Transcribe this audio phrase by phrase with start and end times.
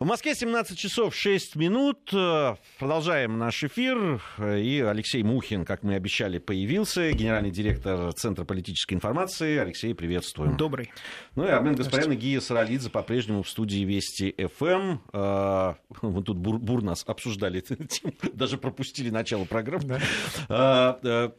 [0.00, 2.10] В Москве 17 часов 6 минут.
[2.80, 4.20] Продолжаем наш эфир.
[4.40, 7.12] И Алексей Мухин, как мы обещали, появился.
[7.12, 9.56] Генеральный директор Центра политической информации.
[9.56, 10.56] Алексей, приветствуем.
[10.56, 10.92] Добрый.
[11.36, 14.98] Ну и Армен Гаспарян и Гия Саралидзе по-прежнему в студии Вести ФМ.
[16.02, 17.64] Мы тут бур, бур нас обсуждали
[18.32, 20.00] даже пропустили начало программы.
[20.48, 21.32] Да.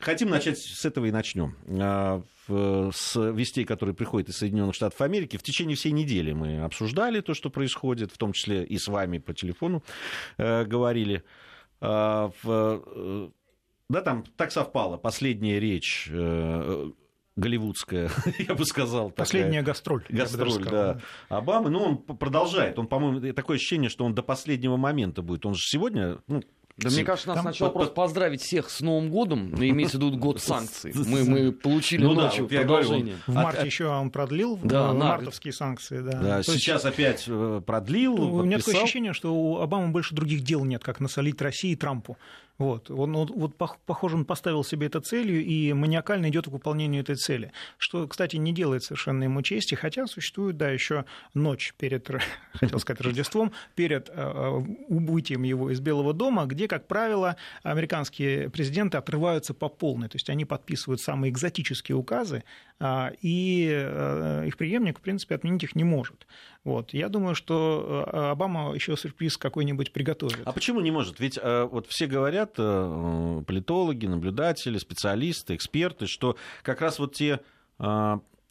[0.00, 1.56] Хотим начать с этого и начнем.
[1.68, 5.36] А, с вестей, которые приходят из Соединенных Штатов Америки.
[5.36, 9.18] В течение всей недели мы обсуждали то, что происходит, в том числе и с вами
[9.18, 9.82] по телефону
[10.38, 11.24] э, говорили.
[11.80, 13.28] А, э,
[13.88, 14.96] да, там так совпало.
[14.96, 16.90] Последняя речь э,
[17.36, 19.10] голливудская, я бы сказал.
[19.10, 20.04] Последняя такая, гастроль.
[20.08, 21.00] Гастроль, да.
[21.28, 21.70] Обамы.
[21.70, 22.78] Ну, он продолжает.
[22.78, 25.46] Он, по-моему, такое ощущение, что он до последнего момента будет.
[25.46, 26.42] Он же сегодня, ну,
[26.78, 30.16] да, мне кажется, нас сначала просто поздравить всех с Новым годом, но имеется в виду
[30.16, 30.92] год санкций.
[30.94, 33.16] Мы, мы получили ну, ночью да, продолжение.
[33.26, 36.00] в марте еще он продлил да, мартовские санкции.
[36.00, 36.12] Да.
[36.12, 38.14] Да, сейчас есть, опять э, продлил.
[38.14, 41.76] У меня такое ощущение, что у Обамы больше других дел нет, как насолить России и
[41.76, 42.16] Трампу.
[42.58, 42.90] Вот.
[42.90, 47.14] Он, он, вот, похоже, он поставил себе это целью и маниакально идет к выполнению этой
[47.14, 47.52] цели.
[47.78, 52.08] Что, кстати, не делает совершенно ему чести, хотя существует, да, еще ночь перед,
[52.54, 58.98] хотел сказать, Рождеством, перед э, убытием его из Белого дома, где, как правило, американские президенты
[58.98, 60.08] отрываются по полной.
[60.08, 62.42] То есть они подписывают самые экзотические указы,
[62.80, 66.26] а, и э, их преемник, в принципе, отменить их не может.
[66.62, 66.92] Вот.
[66.92, 70.42] Я думаю, что э, Обама еще сюрприз какой-нибудь приготовит.
[70.44, 71.18] А почему не может?
[71.18, 77.40] Ведь э, вот все говорят, политологи, наблюдатели, специалисты, эксперты, что как раз вот те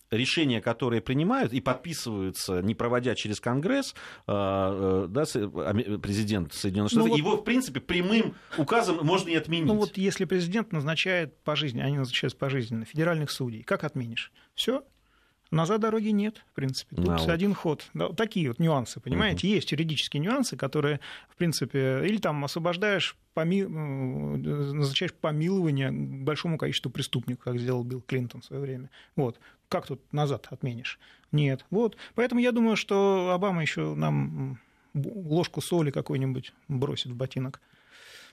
[0.10, 3.94] решения, которые принимают и подписываются, не проводя через Конгресс,
[4.26, 5.26] да,
[6.02, 9.68] президент Соединенных Штатов, ну, вот, его, в принципе, прямым указом можно и отменить.
[9.68, 14.32] Ну вот если президент назначает пожизненно, они назначают пожизненно федеральных судей, как отменишь?
[14.56, 14.86] Все,
[15.52, 16.96] Назад дороги нет, в принципе.
[16.96, 17.86] Тут а, один ход.
[17.94, 19.48] Да, такие вот нюансы, понимаете?
[19.48, 19.56] Угу.
[19.56, 23.64] Есть юридические нюансы, которые, в принципе, или там освобождаешь, поми...
[23.64, 28.90] назначаешь помилование большому количеству преступников, как сделал Билл Клинтон в свое время.
[29.16, 29.40] Вот.
[29.70, 31.00] Как тут назад отменишь?
[31.32, 31.66] Нет.
[31.70, 31.98] Вот.
[32.16, 34.60] Поэтому я думаю, что Обама еще нам
[34.94, 37.62] ложку соли какой-нибудь бросит в ботинок.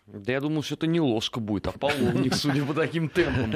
[0.06, 3.54] Да я думаю, что это не ложка будет, а половник, судя по таким темпам.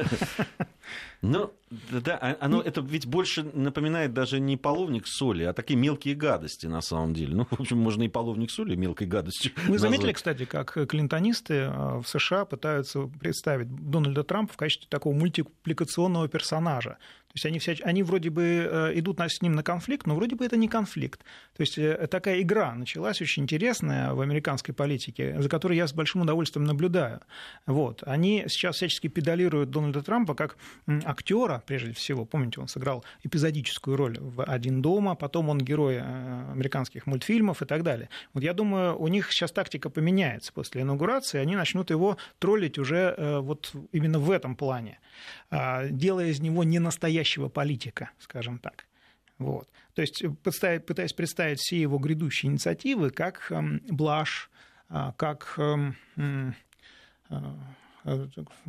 [1.20, 1.52] Ну,
[1.90, 6.66] да, а, оно, это ведь больше напоминает даже не половник соли, а такие мелкие гадости
[6.66, 7.34] на самом деле.
[7.34, 9.52] Ну, в общем, можно и половник соли мелкой гадостью.
[9.56, 9.80] Вы назвать.
[9.80, 16.28] заметили, кстати, как клинтонисты э, в США пытаются представить Дональда Трампа в качестве такого мультипликационного
[16.28, 16.96] персонажа.
[17.28, 20.34] То есть они, вся, они вроде бы э, идут с ним на конфликт, но вроде
[20.34, 21.20] бы это не конфликт.
[21.56, 25.92] То есть э, такая игра началась очень интересная в американской политике, за которой я с
[25.92, 27.20] большим удовольствием наблюдаю.
[27.66, 28.02] Вот.
[28.06, 30.56] Они сейчас всячески педалируют Дональда Трампа как
[31.04, 32.24] актера, прежде всего.
[32.24, 37.66] Помните, он сыграл эпизодическую роль в «Один дома», потом он герой э, американских мультфильмов и
[37.66, 38.08] так далее.
[38.32, 43.14] Вот я думаю, у них сейчас тактика поменяется после инаугурации, они начнут его троллить уже
[43.18, 44.98] вот именно в этом плане,
[45.50, 48.86] а, делая из него не настоящего настоящего политика, скажем так.
[49.38, 49.68] Вот.
[49.94, 54.50] То есть пытаясь представить все его грядущие инициативы как эм, блажь,
[54.88, 55.96] а, как эм,
[57.30, 57.36] Э,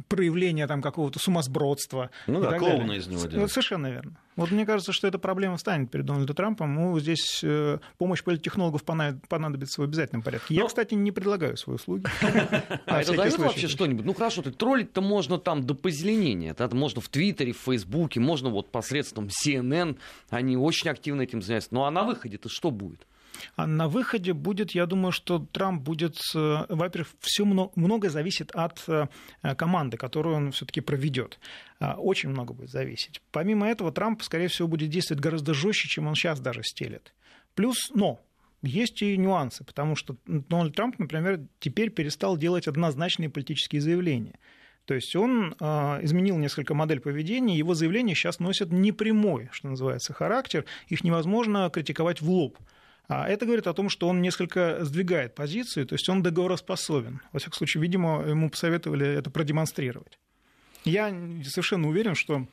[0.08, 2.10] проявление там какого-то сумасбродства.
[2.28, 3.52] Ну да, клоуна из него делать.
[3.52, 4.18] Совершенно верно.
[4.36, 6.74] Вот мне кажется, что эта проблема станет перед Дональдом Трампом.
[6.74, 10.56] Ну, здесь э, помощь политтехнологов понадобится в обязательном порядке.
[10.56, 12.06] Я, кстати, не предлагаю свои услуги.
[12.86, 14.06] А это дает вообще что-нибудь?
[14.06, 16.52] Ну хорошо, ты троллить-то можно там до позеленения.
[16.52, 19.98] Это можно в Твиттере, в Фейсбуке, можно вот посредством CNN.
[20.30, 21.70] Они очень активно этим занимаются.
[21.74, 23.06] Ну а на выходе-то что будет?
[23.56, 28.84] А на выходе будет, я думаю, что Трамп будет, во-первых, все много, многое зависит от
[28.88, 29.08] э,
[29.58, 31.40] команды, которую он все-таки проведет.
[31.80, 33.22] А, очень много будет зависеть.
[33.32, 37.14] Помимо этого, Трамп, скорее всего, будет действовать гораздо жестче, чем он сейчас даже стелет.
[37.56, 38.20] Плюс, но
[38.62, 44.38] есть и нюансы, потому что Дональд Трамп, например, теперь перестал делать однозначные политические заявления.
[44.86, 45.66] То есть он э,
[46.04, 52.22] изменил несколько модель поведения, его заявления сейчас носят непрямой, что называется, характер, их невозможно критиковать
[52.22, 52.58] в лоб.
[53.10, 57.22] А это говорит о том, что он несколько сдвигает позицию, то есть он договороспособен.
[57.32, 60.20] Во всяком случае, видимо, ему посоветовали это продемонстрировать.
[60.86, 61.10] Я
[61.44, 62.48] совершенно уверен, что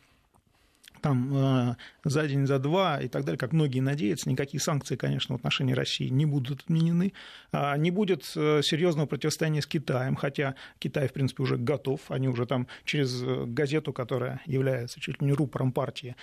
[1.07, 5.37] там э, за день, за два и так далее, как многие надеются, никакие санкции, конечно,
[5.37, 7.13] в отношении России не будут отменены,
[7.53, 12.29] а не будет э, серьезного противостояния с Китаем, хотя Китай, в принципе, уже готов, они
[12.29, 16.17] уже там через э, газету, которая является чуть ли не рупором партии,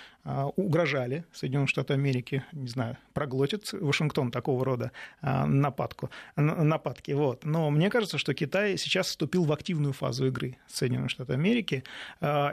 [0.55, 4.91] угрожали Соединенным Штатам Америки, не знаю, проглотит Вашингтон такого рода
[5.21, 7.11] нападку, нападки.
[7.11, 7.45] Вот.
[7.45, 11.83] Но мне кажется, что Китай сейчас вступил в активную фазу игры Соединенных Штатов Америки,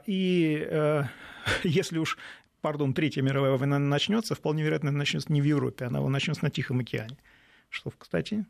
[0.06, 1.06] и
[1.64, 2.18] если уж
[2.60, 6.80] пардон, Третья мировая война начнется, вполне вероятно, начнется не в Европе, она начнется на Тихом
[6.80, 7.16] океане.
[7.68, 8.46] Что, кстати,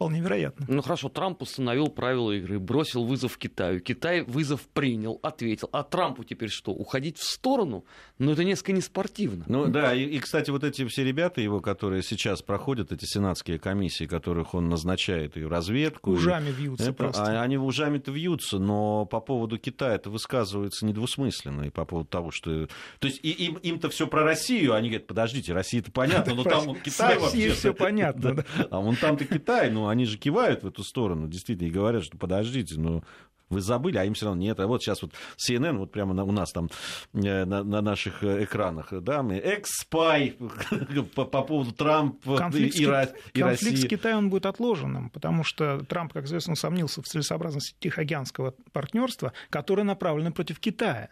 [0.00, 0.64] вполне вероятно.
[0.66, 3.80] Ну хорошо, Трамп установил правила игры, бросил вызов Китаю.
[3.80, 5.68] Китай вызов принял, ответил.
[5.72, 7.84] А Трампу теперь что, уходить в сторону?
[8.18, 9.44] Ну это несколько неспортивно.
[9.46, 13.58] Ну да, и, и кстати, вот эти все ребята его, которые сейчас проходят, эти сенатские
[13.58, 16.12] комиссии, которых он назначает, и разведку.
[16.12, 17.22] Ужами и, вьются это, просто.
[17.22, 21.64] А, они ужами-то вьются, но по поводу Китая это высказывается недвусмысленно.
[21.64, 22.68] И по поводу того, что...
[23.00, 26.74] То есть и, им, им-то все про Россию, они говорят, подождите, Россия-то понятно, но там
[26.82, 27.50] Китай вообще...
[27.50, 28.46] все понятно.
[28.70, 32.16] А вон там-то Китай, ну они же кивают в эту сторону, действительно, и говорят, что
[32.16, 33.02] подождите, ну,
[33.50, 34.60] вы забыли, а им все равно нет.
[34.60, 36.70] А вот сейчас вот CNN, вот прямо на, у нас там
[37.12, 40.36] э, на, на наших э, экранах, да, мы экс-спай
[41.14, 43.14] по, по поводу Трампа конфликт и, и, России.
[43.34, 48.54] Конфликт с Китаем он будет отложенным, потому что Трамп, как известно, сомнился в целесообразности Тихоокеанского
[48.72, 51.10] партнерства, которое направлено против Китая.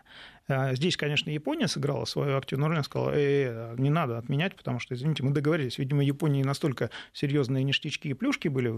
[0.49, 4.95] А, здесь, конечно, Япония сыграла свою активную роль, сказала, э, не надо отменять, потому что,
[4.95, 5.79] извините, мы договорились.
[5.79, 8.73] Видимо, Японии настолько серьезные ништячки и плюшки были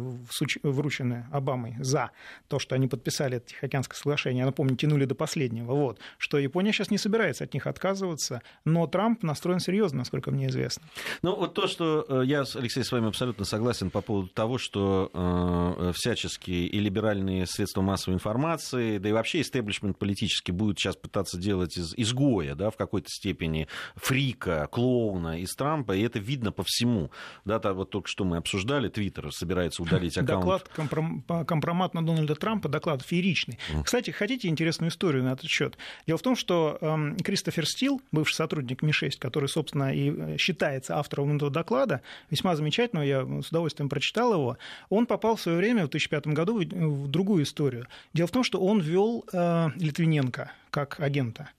[0.62, 2.10] вручены Обамой за
[2.48, 6.90] то, что они подписали это Тихоокеанское соглашение, напомню, тянули до последнего, вот, что Япония сейчас
[6.90, 10.82] не собирается от них отказываться, но Трамп настроен серьезно, насколько мне известно.
[11.22, 15.10] Ну, вот то, что э, я, Алексей, с вами абсолютно согласен по поводу того, что
[15.12, 21.38] э, всяческие и либеральные средства массовой информации, да и вообще истеблишмент политический будет сейчас пытаться
[21.38, 26.52] делать сделать из изгоя, да, в какой-то степени фрика, клоуна из Трампа, и это видно
[26.52, 27.10] по всему.
[27.44, 30.40] Да, то, вот только что мы обсуждали, Твиттер собирается удалить аккаунт.
[30.40, 31.22] Доклад компром...
[31.46, 33.58] компромат на Дональда Трампа, доклад фееричный.
[33.72, 33.84] Mm.
[33.84, 35.76] Кстати, хотите интересную историю на этот счет?
[36.06, 40.96] Дело в том, что эм, Кристофер Стил, бывший сотрудник Ми-6, который, собственно, и э, считается
[40.96, 44.58] автором этого доклада, весьма замечательного, я с удовольствием прочитал его,
[44.88, 47.86] он попал в свое время, в 2005 году, в другую историю.
[48.12, 51.50] Дело в том, что он вел э, Литвиненко как агента.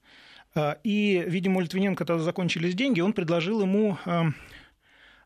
[0.53, 4.27] А, и, видимо, у Литвиненко тогда закончились деньги, он предложил ему а,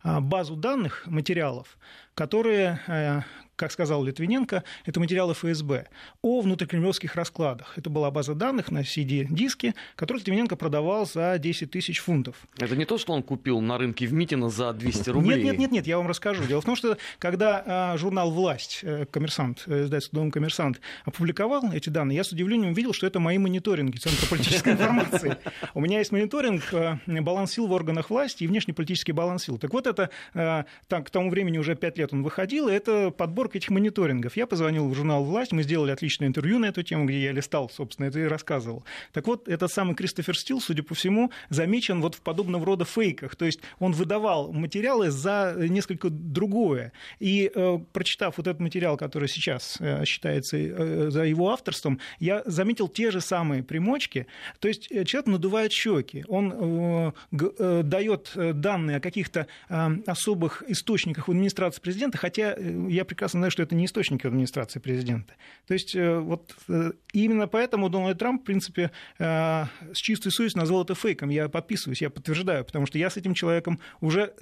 [0.04, 1.78] а, базу данных, материалов,
[2.14, 3.22] которые э,
[3.56, 5.88] как сказал Литвиненко, это материалы ФСБ
[6.22, 7.78] о внутрикремлевских раскладах.
[7.78, 12.36] Это была база данных на CD-диске, которую Литвиненко продавал за 10 тысяч фунтов.
[12.58, 15.38] Это не то, что он купил на рынке в Митино за 200 рублей?
[15.38, 16.44] Нет, нет, нет, нет, я вам расскажу.
[16.46, 21.72] Дело в том, что когда а, журнал «Власть», э, коммерсант, э, издательство «Дом коммерсант» опубликовал
[21.72, 25.38] эти данные, я с удивлением увидел, что это мои мониторинги Центра политической информации.
[25.74, 29.58] У меня есть мониторинг э, баланс сил в органах власти и внешнеполитический баланс сил.
[29.58, 33.58] Так вот, это к тому времени уже 5 лет он выходил, и это подбор подборка
[33.58, 34.38] этих мониторингов.
[34.38, 37.70] Я позвонил в журнал «Власть», мы сделали отличное интервью на эту тему, где я листал,
[37.70, 38.84] собственно, это и рассказывал.
[39.14, 43.36] Так вот, этот самый Кристофер Стил, судя по всему, замечен вот в подобного рода фейках.
[43.36, 46.92] То есть он выдавал материалы за несколько другое.
[47.20, 52.42] И э, прочитав вот этот материал, который сейчас э, считается э, за его авторством, я
[52.46, 54.26] заметил те же самые примочки.
[54.60, 57.12] То есть э, человек надувает щеки, он э,
[57.60, 63.35] э, дает данные о каких-то э, особых источниках в администрации президента, хотя э, я прекрасно
[63.40, 65.34] знаю, что это не источники администрации президента.
[65.68, 70.60] То есть э, вот э, именно поэтому Дональд Трамп, в принципе, э, с чистой совестью
[70.62, 71.30] назвал это фейком.
[71.30, 74.34] Я подписываюсь, я подтверждаю, потому что я с этим человеком уже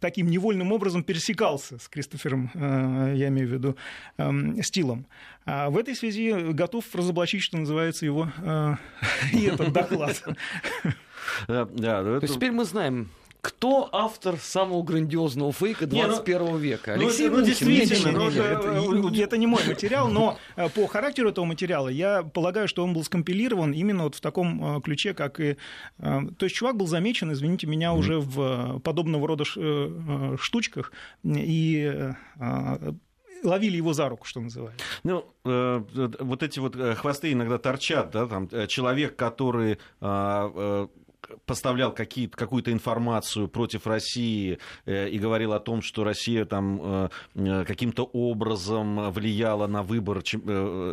[0.00, 3.76] таким невольным образом пересекался с Кристофером, я имею в виду,
[4.18, 5.06] эм, Стилом.
[5.46, 8.30] А в этой связи готов разоблачить, что называется, его
[9.32, 10.22] и этот доклад.
[11.48, 13.10] Да, да, То есть теперь мы знаем,
[13.44, 16.94] кто автор самого грандиозного фейка 21 не, ну, века?
[16.96, 20.86] Ну, Алексей ну, ну, действительно, ну, это, это, это не мой материал, но э, по
[20.86, 25.12] характеру этого материала я полагаю, что он был скомпилирован именно вот в таком э, ключе,
[25.12, 25.58] как и...
[25.98, 29.44] Э, то есть чувак был замечен, извините меня, уже в подобного рода
[30.38, 32.12] штучках, и
[33.42, 34.82] ловили его за руку, что называется.
[35.02, 35.82] Ну, э,
[36.20, 40.88] вот эти вот хвосты иногда торчат, да, там человек, который э,
[41.46, 47.64] поставлял какую-то информацию против России э, и говорил о том, что Россия там э, э,
[47.64, 50.22] каким-то образом влияла на выбор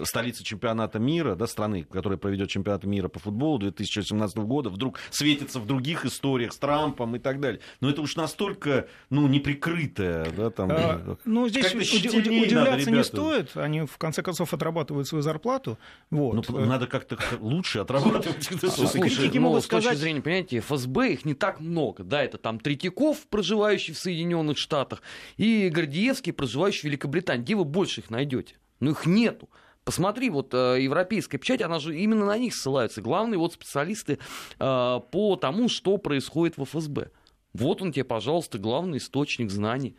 [0.05, 5.59] столицы чемпионата мира, да, страны, которая проведет чемпионат мира по футболу 2018 года, вдруг светится
[5.59, 7.61] в других историях с Трампом и так далее.
[7.79, 10.71] Но это уж настолько, ну, неприкрытое, да, там...
[10.71, 15.77] А, ну, здесь уд- удивляться не стоит, они, в конце концов, отрабатывают свою зарплату.
[16.09, 16.49] Вот.
[16.49, 18.43] Ну, надо как-то лучше отрабатывать.
[18.43, 22.03] Слушай, ну, с точки зрения понимаете, ФСБ их не так много.
[22.03, 25.01] Да, это там Третьяков, проживающий в Соединенных Штатах,
[25.35, 27.43] и Гордиевский, проживающий в Великобритании.
[27.43, 28.55] Где вы больше их найдете?
[28.79, 29.49] Ну, их нету.
[29.83, 33.01] Посмотри, вот э, европейская печать, она же именно на них ссылается.
[33.01, 37.11] Главные вот специалисты э, по тому, что происходит в ФСБ.
[37.53, 39.97] Вот он тебе, пожалуйста, главный источник знаний.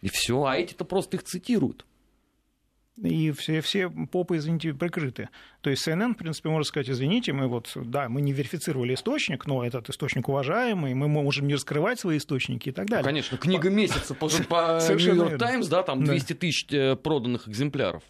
[0.00, 1.84] И все, а эти-то просто их цитируют.
[3.02, 5.28] И все, все попы, извините, прикрыты.
[5.60, 9.46] То есть CNN, в принципе, может сказать, извините, мы вот, да, мы не верифицировали источник,
[9.46, 13.04] но этот источник уважаемый, мы можем не раскрывать свои источники и так далее.
[13.04, 14.26] Конечно, книга месяца по
[14.88, 18.02] Нью-Йорк Таймс, да, там 200 тысяч э, проданных экземпляров.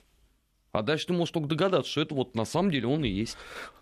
[0.72, 3.36] А дальше ты можешь только догадаться, что это вот на самом деле он и есть.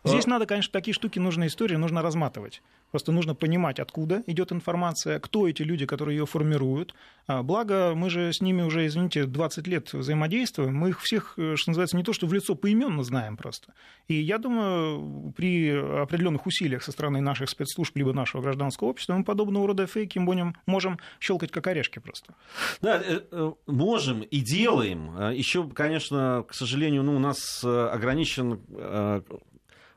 [0.05, 0.31] Здесь а...
[0.31, 2.63] надо, конечно, такие штуки, нужно истории, нужно разматывать.
[2.91, 6.95] Просто нужно понимать, откуда идет информация, кто эти люди, которые ее формируют.
[7.27, 10.75] А, благо, мы же с ними уже, извините, 20 лет взаимодействуем.
[10.75, 13.75] Мы их всех, э, что называется, не то что в лицо поименно знаем просто.
[14.07, 19.25] И я думаю, при определенных усилиях со стороны наших спецслужб либо нашего гражданского общества мы
[19.25, 22.35] подобного рода фейки будем, можем щелкать как орешки просто.
[22.81, 25.31] Да, э, э, можем и делаем.
[25.33, 28.61] Еще, конечно, к сожалению, ну, у нас ограничен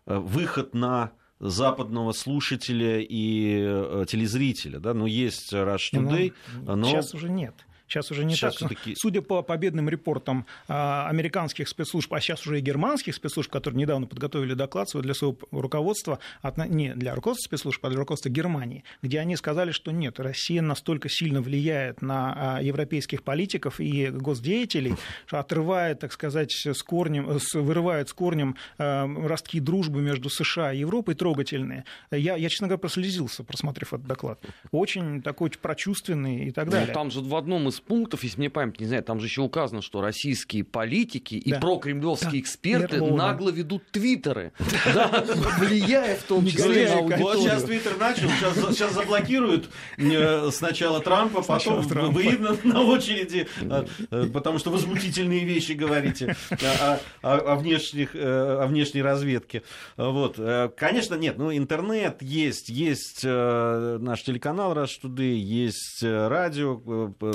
[0.05, 1.11] выход на
[1.41, 6.33] западного слушателя и э, телезрителя, да, ну есть Rush ну, Today,
[6.63, 6.85] но...
[6.85, 7.55] Сейчас уже нет.
[7.91, 8.71] Сейчас уже не сейчас так.
[8.95, 14.07] Судя по победным репортам а, американских спецслужб, а сейчас уже и германских спецслужб, которые недавно
[14.07, 16.19] подготовили доклад свой для своего руководства,
[16.69, 21.09] не для руководства спецслужб, а для руководства Германии, где они сказали, что нет, Россия настолько
[21.09, 24.95] сильно влияет на а, европейских политиков и госдеятелей,
[25.25, 30.79] что отрывает, так сказать, с корнем, вырывает с корнем а, ростки дружбы между США и
[30.79, 31.83] Европой трогательные.
[32.09, 34.39] Я, я честно говоря, прослезился, просмотрев этот доклад.
[34.71, 36.87] Очень такой прочувственный и так ну, далее.
[36.87, 39.41] Ну, там же в одном из пунктов, если мне память не знаю, там же еще
[39.41, 41.59] указано, что российские политики и да.
[41.59, 42.39] прокремлевские да.
[42.39, 43.15] эксперты Верно.
[43.15, 44.53] нагло ведут твиттеры,
[45.59, 47.23] влияя в том числе на аудиторию.
[47.23, 48.29] Вот сейчас твиттер начал,
[48.71, 55.73] сейчас заблокируют э, сначала Трампа, потом вы на очереди, а, э, потому что возмутительные вещи
[55.73, 56.35] говорите
[57.21, 59.63] о внешних, э, о внешней разведке.
[59.97, 60.39] Вот.
[60.77, 66.81] Конечно, нет, ну интернет есть, есть наш телеканал Rush Today, есть радио,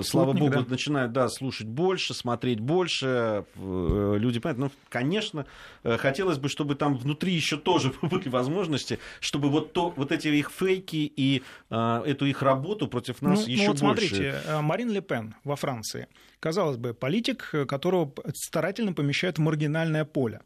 [0.03, 0.65] слава богу, да.
[0.69, 4.59] начинают да, слушать больше, смотреть больше, э, люди понимают.
[4.59, 5.47] Ну, конечно,
[5.83, 10.29] э, хотелось бы, чтобы там внутри еще тоже были возможности, чтобы вот, то, вот эти
[10.29, 14.07] их фейки и а, эту их работу против нас ну, еще ну вот больше.
[14.09, 16.09] Смотрите, Марин Ле Пен во Франции,
[16.41, 20.41] казалось бы, политик, которого старательно помещают в маргинальное поле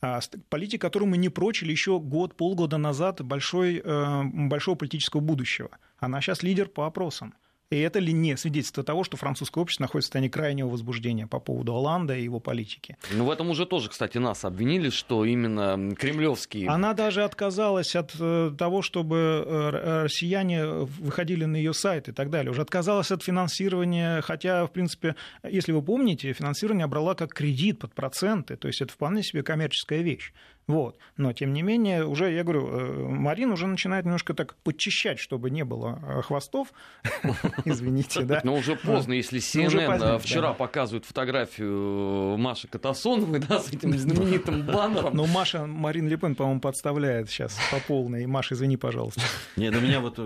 [0.00, 5.70] а, политик, которому мы не прочили еще год, полгода назад большой, большого политического будущего.
[5.98, 7.34] Она сейчас лидер по опросам.
[7.70, 11.40] И это ли не свидетельство того, что французское общество находится в состоянии крайнего возбуждения по
[11.40, 12.96] поводу Оланда и его политики?
[13.12, 16.68] Ну, в этом уже тоже, кстати, нас обвинили, что именно кремлевские...
[16.68, 22.30] Она даже отказалась от э, того, чтобы э, россияне выходили на ее сайт и так
[22.30, 22.52] далее.
[22.52, 27.94] Уже отказалась от финансирования, хотя, в принципе, если вы помните, финансирование брала как кредит под
[27.94, 30.32] проценты, то есть это вполне себе коммерческая вещь.
[30.66, 30.98] Вот.
[31.16, 35.50] Но, тем не менее, уже, я говорю, э, Марин уже начинает немножко так подчищать, чтобы
[35.50, 36.72] не было э, хвостов.
[37.64, 38.40] Извините, да.
[38.42, 45.14] Но уже поздно, если CNN вчера показывает фотографию Маши Катасоновой, да, с этим знаменитым баннером.
[45.14, 48.26] Но Маша, Марин Лепен, по-моему, подставляет сейчас по полной.
[48.26, 49.22] Маша, извини, пожалуйста.
[49.56, 50.18] Нет, у меня вот,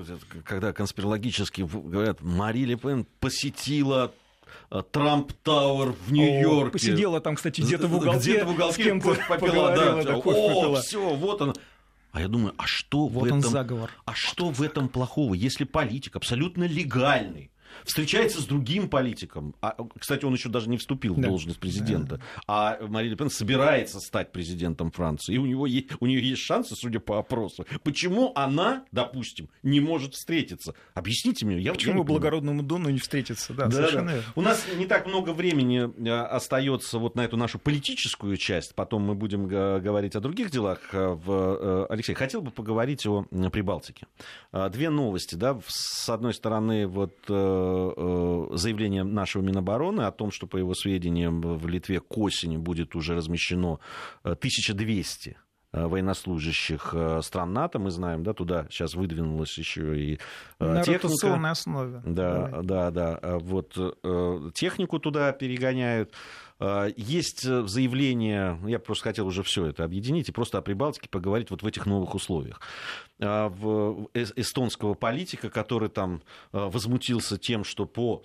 [0.45, 4.09] когда конспирологически говорят, Мари Лепен посетила Э,
[4.91, 6.73] Трамп Тауэр в Нью-Йорке.
[6.73, 8.33] Посидела там, кстати, где-то в уголке.
[8.33, 10.03] Где-то в уголке с кем-то попила, да.
[10.03, 11.55] да О, все, вот он.
[12.13, 13.41] А я думаю, а что вот в этом...
[13.41, 13.91] заговор.
[14.05, 17.51] А что в этом плохого, если политик абсолютно легальный,
[17.85, 19.55] встречается с другим политиком.
[19.61, 21.29] А, кстати, он еще даже не вступил в да.
[21.29, 22.17] должность президента.
[22.17, 22.23] Да.
[22.47, 25.35] А Мария Ле Пен собирается стать президентом Франции.
[25.35, 27.67] И у, него есть, у нее есть шансы, судя по опросу.
[27.83, 30.75] Почему она, допустим, не может встретиться?
[30.95, 31.59] Объясните мне.
[31.59, 33.55] Я Почему благородному Дону не встретиться?
[33.55, 34.23] Да, да, да.
[34.35, 38.75] У нас не так много времени э, остается вот на эту нашу политическую часть.
[38.75, 40.81] Потом мы будем говорить о других делах.
[40.93, 41.31] Э, в...
[41.31, 44.07] Э, Алексей, хотел бы поговорить о Прибалтике.
[44.71, 45.35] Две новости.
[45.35, 45.59] Да?
[45.67, 47.15] С одной стороны, вот
[48.57, 53.15] заявление нашего Минобороны о том, что, по его сведениям, в Литве к осени будет уже
[53.15, 53.81] размещено
[54.23, 55.37] 1200
[55.73, 60.21] э, военнослужащих э, стран НАТО, мы знаем, да, туда сейчас выдвинулась еще и
[60.59, 61.37] На техника.
[61.37, 62.03] На основе.
[62.05, 62.63] Да, Давай.
[62.65, 63.39] да, да.
[63.41, 63.75] Вот
[64.55, 66.15] технику туда перегоняют.
[66.97, 71.63] Есть заявление, я просто хотел уже все это объединить и просто о Прибалтике поговорить вот
[71.63, 72.61] в этих новых условиях.
[73.23, 76.23] А, в эстонского политика, который там
[76.53, 78.23] а, возмутился тем, что по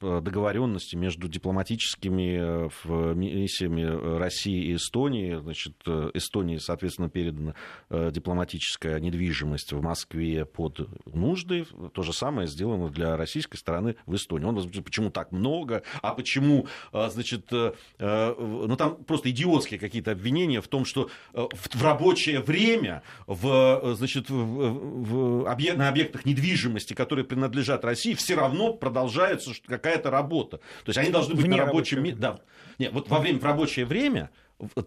[0.00, 7.54] договоренности между дипломатическими э, миссиями России и Эстонии, значит, э, Эстонии, соответственно, передана
[7.88, 11.64] э, дипломатическая недвижимость в Москве под нужды.
[11.92, 14.44] То же самое сделано для российской стороны в Эстонии.
[14.44, 20.60] Он возмутился, почему так много, а почему, значит, что ну, там просто идиотские какие-то обвинения
[20.60, 27.24] в том, что в рабочее время в, значит, в, в объект, на объектах недвижимости, которые
[27.24, 30.58] принадлежат России, все равно продолжается какая-то работа.
[30.84, 32.20] То есть они должны быть Вне на рабочем месте.
[32.20, 32.40] Да.
[32.78, 34.30] Нет, вот во время в рабочее время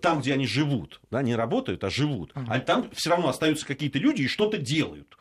[0.02, 2.46] там, где они живут, да, не работают, а живут, uh-huh.
[2.48, 5.18] а там все равно остаются какие-то люди и что-то делают.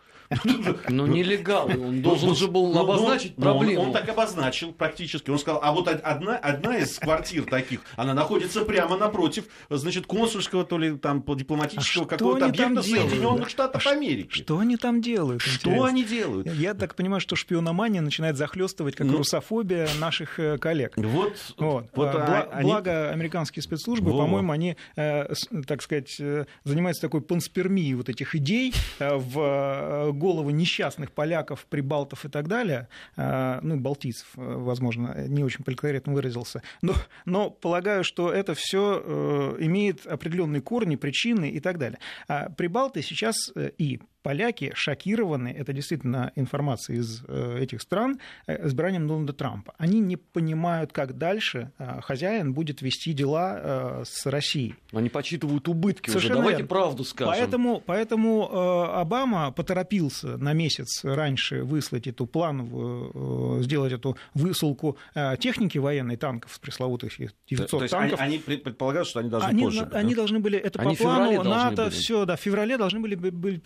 [0.88, 3.83] Ну, нелегал, он должен же был ну, обозначить проблему.
[3.83, 5.30] Он так обозначил практически.
[5.30, 10.64] Он сказал, а вот одна, одна из квартир таких, она находится прямо напротив, значит, консульского,
[10.64, 14.30] то ли там дипломатического а какого-то объекта Соединенных Штатов а Америки.
[14.33, 15.42] Что они там делают?
[15.42, 16.52] Что они делают?
[16.54, 20.95] Я так понимаю, что шпиономания начинает захлестывать, как ну, русофобия наших э, коллег.
[20.97, 21.87] Вот, вот.
[21.95, 22.71] вот а, они...
[22.71, 24.18] Благо, американские спецслужбы, Во.
[24.18, 25.33] по-моему, они, э,
[25.66, 32.29] так сказать, э, занимаются такой панспермией вот этих идей в головы несчастных поляков, прибалтов и
[32.29, 36.95] так далее, э, ну, балтийцев, э, возможно, не очень политкорректно выразился, но,
[37.25, 41.99] но полагаю, что это все э, имеет определенные корни, причины и так далее.
[42.29, 43.37] А прибалты сейчас
[43.79, 48.18] и поляки шокированы, это действительно информация из э, этих стран,
[48.49, 49.73] э, избранием Дональда Трампа.
[49.78, 54.75] Они не понимают, как дальше э, хозяин будет вести дела с Россией.
[54.92, 56.68] Они подсчитывают убытки Совершенно уже, давайте верно.
[56.68, 57.35] правду скажем.
[57.35, 58.50] Поэтому, поэтому
[58.97, 64.99] Обама поторопился на месяц раньше выслать эту плановую, сделать эту высылку
[65.38, 68.21] техники военной, танков, пресловутых 900 То есть танков.
[68.21, 69.88] Они, они предполагают, что они должны они, позже.
[69.92, 70.16] Они да?
[70.16, 73.62] должны были, это они по плану НАТО, все, да, в феврале должны были быть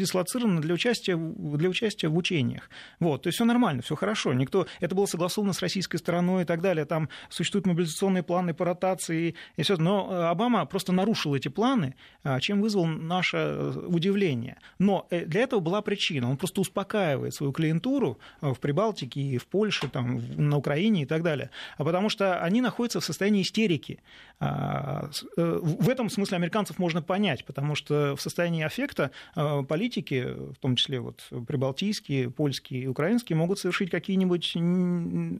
[0.00, 2.68] дислоцированы для участия, для участия в учениях.
[2.98, 4.32] Вот, то есть все нормально, все хорошо.
[4.32, 6.84] Никто, это было согласовано с российской стороной и так далее.
[6.84, 9.76] Там существуют мобилизационные планы по ротации и все.
[9.76, 14.56] Но э, Обама просто нарушил эти планы, а, чем вызвал наше э, удивление.
[14.78, 16.30] Но э, для этого была причина.
[16.30, 21.22] Он просто успокаивает свою клиентуру в Прибалтике и в Польше, там, на Украине и так
[21.22, 21.50] далее.
[21.76, 24.00] А потому что они находятся в состоянии истерики.
[24.38, 30.58] А, в этом смысле американцев можно понять, потому что в состоянии аффекта политики политики, в
[30.60, 34.54] том числе вот прибалтийские, польские и украинские, могут совершить какие-нибудь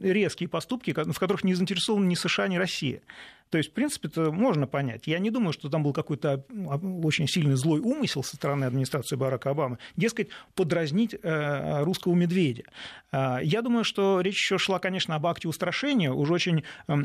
[0.03, 3.01] резкие поступки, в которых не заинтересованы ни США, ни Россия.
[3.51, 5.07] То есть, в принципе, это можно понять.
[5.07, 9.17] Я не думаю, что там был какой-то ну, очень сильный злой умысел со стороны администрации
[9.17, 12.63] Барака Обамы, дескать, подразнить э, русского медведя.
[13.11, 16.11] А, я думаю, что речь еще шла, конечно, об акте устрашения.
[16.11, 16.63] Уже очень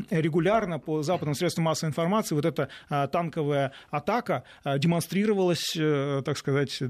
[0.09, 6.37] регулярно по западным средствам массовой информации вот эта а, танковая атака а, демонстрировалась, э, так
[6.37, 6.81] сказать,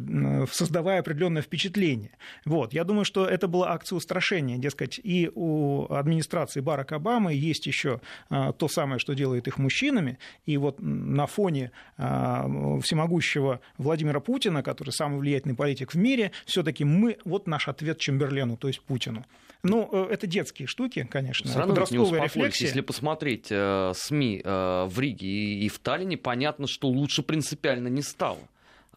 [0.52, 2.12] создавая определенное впечатление.
[2.46, 2.74] Вот.
[2.74, 4.58] Я думаю, что это была акция устрашения.
[4.58, 10.20] Дескать, и у администрации Барака Обамы есть еще то самое, что делает их мужчинами.
[10.46, 12.48] И вот на фоне а,
[12.82, 18.58] всемогущего Владимира Путина, который самый влиятельный политик в мире, все-таки мы, вот наш ответ Чемберлену,
[18.58, 19.26] то есть Путину.
[19.64, 22.68] Ну, э, это детские штуки, конечно, Все подростковая рефлексия.
[22.68, 27.88] Если посмотреть э, СМИ э, в Риге и, и в Таллине, понятно, что лучше принципиально
[27.88, 28.40] не стало.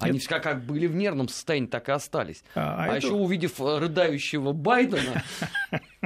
[0.00, 0.28] Они Нет.
[0.28, 2.42] как, были в нервном состоянии, так и остались.
[2.54, 3.06] А, а, а это...
[3.06, 5.22] еще увидев рыдающего Байдена,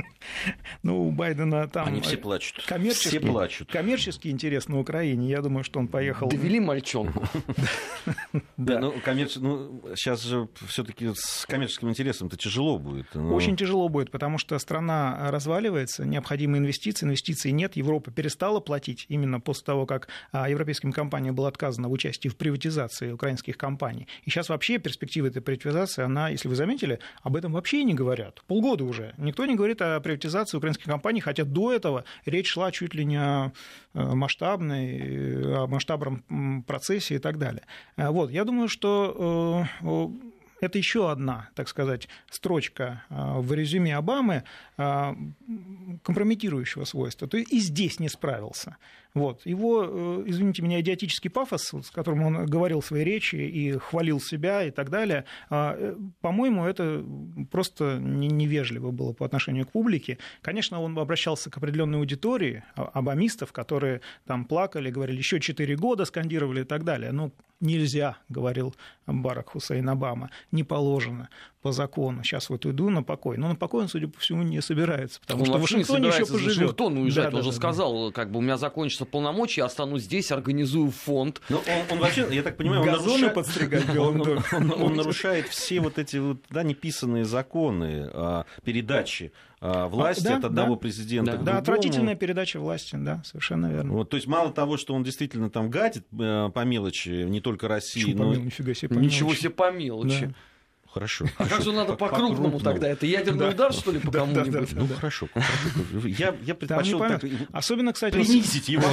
[0.82, 1.88] Ну, у Байдена там...
[1.88, 2.64] Они все плачут.
[2.66, 3.70] Коммерческий, все плачут.
[3.70, 5.28] Коммерческий интерес на Украине.
[5.28, 6.28] Я думаю, что он поехал...
[6.28, 7.24] Довели мальчонку.
[8.56, 9.36] Да, ну, коммерч...
[9.36, 13.14] ну, сейчас же все таки с коммерческим интересом-то тяжело будет.
[13.16, 19.40] Очень тяжело будет, потому что страна разваливается, необходимы инвестиции, инвестиций нет, Европа перестала платить именно
[19.40, 24.08] после того, как а, европейским компаниям было отказано в участии в приватизации украинских компаний.
[24.24, 28.42] И сейчас вообще перспектива этой приватизации, она, если вы заметили, об этом вообще не говорят.
[28.46, 29.14] Полгода уже.
[29.18, 33.16] Никто не говорит о приватизации украинских компаний, хотя до этого речь шла чуть ли не
[33.16, 33.52] о
[33.94, 37.62] масштабной, о масштабном процессе и так далее.
[37.96, 40.08] Вот, я думаю, что э,
[40.64, 44.44] это еще одна, так сказать, строчка э, в резюме Обамы
[44.76, 45.14] э,
[46.02, 47.28] компрометирующего свойства.
[47.28, 48.76] То есть и здесь не справился.
[49.14, 49.46] Вот.
[49.46, 54.20] Его, э, извините меня, идиотический пафос, с которым он говорил в своей речи и хвалил
[54.20, 57.04] себя и так далее, а, э, по-моему, это
[57.52, 60.18] просто невежливо было по отношению к публике.
[60.42, 66.06] Конечно, он обращался к определенной аудитории, а, обамистов, которые там плакали, говорили, еще 4 года
[66.06, 67.12] скандировали и так далее.
[67.12, 68.74] Но нельзя, говорил
[69.06, 71.28] Барак Хусейн Обама, не положено
[71.62, 72.22] по закону.
[72.22, 73.38] Сейчас вот уйду на покой.
[73.38, 76.26] Но на покой он, судя по всему, не собирается, потому он что в Вашингтоне еще
[76.26, 76.56] поживет.
[76.56, 78.58] Вашингтон уезжать, да, он да, же да, сказал, как бы у меня
[79.04, 81.40] закончатся полномочия, я останусь здесь, организую фонд.
[81.48, 83.34] Но он, он вообще, я так понимаю, он Газоны нарушает...
[83.34, 84.20] подстригать он,
[84.52, 90.36] он, он нарушает все вот эти вот, да, неписанные законы а, передачи а, власти да,
[90.36, 91.56] от одного да, президента да, к другому.
[91.56, 93.92] Да, отвратительная передача власти, да, совершенно верно.
[93.92, 97.68] Вот, то есть мало того, что он действительно там гадит э, по мелочи, не только
[97.68, 98.30] России, Чего но...
[98.30, 100.26] По мелочи, нифига себе по Ничего себе по мелочи.
[100.26, 100.34] Да.
[100.94, 101.26] Хорошо.
[101.38, 102.88] А как же надо по-крупному тогда?
[102.88, 104.72] Это ядерный удар, что ли, по кому-нибудь?
[104.72, 105.28] Ну, хорошо.
[105.92, 108.84] Я предпочел так Особенно, кстати, принизить его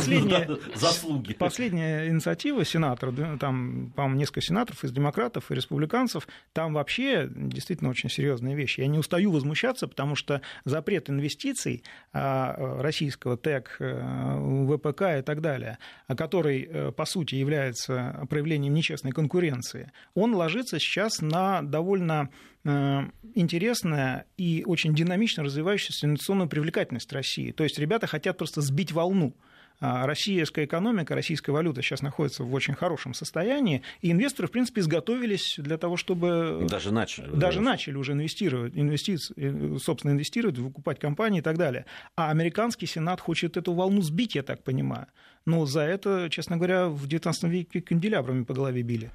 [0.76, 1.34] заслуги.
[1.34, 8.10] Последняя инициатива сенатора, там, по-моему, несколько сенаторов из демократов и республиканцев, там вообще действительно очень
[8.10, 8.82] серьезные вещи.
[8.82, 11.84] Я не устаю возмущаться, потому что запрет инвестиций
[12.14, 19.12] а, российского ТЭК, э, ВПК и так далее, который, э, по сути, является проявлением нечестной
[19.12, 23.02] конкуренции, он ложится сейчас на довольно э,
[23.36, 27.52] интересная и очень динамично развивающаяся инвестиционную привлекательность России.
[27.52, 29.36] То есть ребята хотят просто сбить волну.
[29.84, 34.82] А российская экономика, российская валюта сейчас находится в очень хорошем состоянии, и инвесторы, в принципе,
[34.82, 36.68] изготовились для того, чтобы...
[36.70, 37.36] Даже начали.
[37.36, 41.88] Даже начали уже инвестировать, инвестиции, собственно, инвестировать, выкупать компании и так далее.
[42.16, 45.08] А американский Сенат хочет эту волну сбить, я так понимаю.
[45.48, 49.10] Но за это, честно говоря, в 19 веке канделябрами по голове били.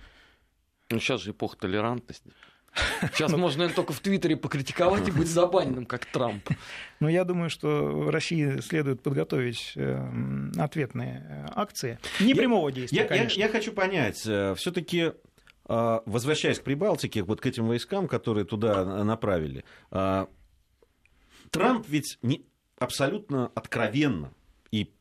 [0.90, 2.32] Ну, сейчас же эпоха толерантности.
[3.12, 6.48] Сейчас ну, можно только в Твиттере покритиковать и быть забаненным, как Трамп.
[7.00, 11.98] Но я думаю, что России следует подготовить э, ответные э, акции.
[12.20, 13.38] Не прямого действия, я, конечно.
[13.38, 15.12] Я, я хочу понять, э, все-таки
[15.68, 19.64] возвращаясь к Прибалтике, вот к этим войскам, которые туда направили,
[21.50, 22.46] Трамп ведь не,
[22.78, 24.32] абсолютно откровенно
[24.70, 24.92] и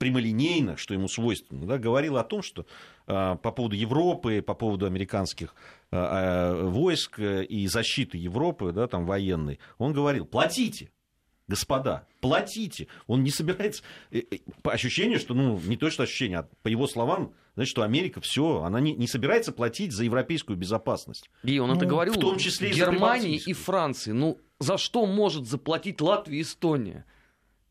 [0.00, 2.66] прямолинейно, что ему свойственно, да, говорил о том, что
[3.06, 5.54] по поводу Европы, по поводу американских
[5.92, 10.92] Э, войск и защиты Европы, да, там военной, он говорил, платите,
[11.48, 12.86] господа, платите.
[13.08, 13.82] Он не собирается...
[14.12, 17.72] Э, э, по ощущению, что, ну, не то что ощущение, а по его словам, значит,
[17.72, 21.28] что Америка все, она не, не собирается платить за европейскую безопасность.
[21.42, 24.12] И он ну, это говорил в том числе Германии и Франции.
[24.12, 27.04] Ну, за что может заплатить Латвия и Эстония?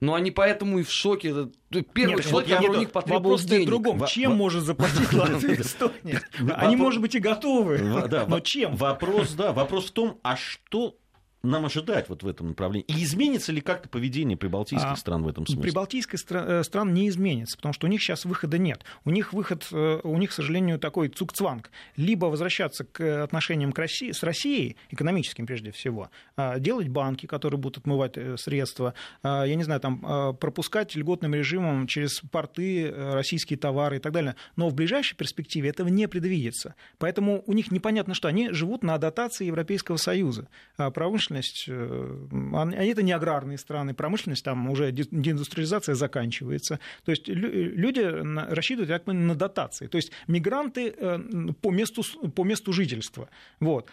[0.01, 1.29] Ну, они поэтому и в шоке.
[1.29, 1.49] Это
[1.93, 3.67] первый Нет, человек, который у них потребовал денег.
[3.67, 4.05] другом.
[4.05, 6.21] Чем может заплатить Латвия и Эстония?
[6.55, 8.75] Они, может быть, и готовы, но чем?
[8.75, 10.95] Вопрос, да, вопрос в том, а что
[11.43, 12.85] нам ожидать вот в этом направлении?
[12.87, 15.63] И изменится ли как-то поведение прибалтийских а, стран в этом смысле?
[15.63, 18.83] Прибалтийских стра- э, стран не изменится, потому что у них сейчас выхода нет.
[19.05, 21.71] У них выход, э, у них, к сожалению, такой цукцванг.
[21.95, 27.59] Либо возвращаться к отношениям к России, с Россией, экономическим прежде всего, а, делать банки, которые
[27.59, 33.57] будут отмывать э, средства, а, я не знаю, там, пропускать льготным режимом через порты российские
[33.57, 34.35] товары и так далее.
[34.55, 36.75] Но в ближайшей перспективе этого не предвидится.
[36.97, 38.27] Поэтому у них непонятно что.
[38.27, 40.47] Они живут на дотации Европейского Союза.
[40.75, 46.79] Промышленность промышленность, э, они это не аграрные страны, промышленность, там уже деиндустриализация заканчивается.
[47.05, 49.87] То есть люди рассчитывают, как на дотации.
[49.87, 51.19] То есть мигранты э,
[51.61, 53.29] по месту, по месту жительства.
[53.59, 53.89] Вот.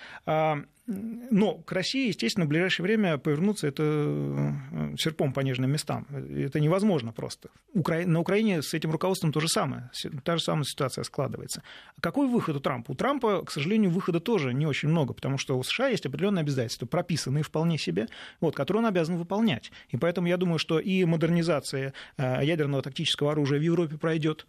[0.86, 6.06] Но к России, естественно, в ближайшее время повернуться это э, серпом по нежным местам.
[6.10, 7.48] Это невозможно просто.
[7.74, 9.90] На Украине с этим руководством то же самое.
[10.22, 11.62] Та же самая ситуация складывается.
[12.00, 12.92] Какой выход у Трампа?
[12.92, 16.42] У Трампа, к сожалению, выхода тоже не очень много, потому что у США есть определенные
[16.42, 18.06] обязательства, прописанные вполне себе,
[18.40, 19.72] вот, которые он обязан выполнять.
[19.88, 24.46] И поэтому я думаю, что и модернизация э, ядерного тактического оружия в Европе пройдет,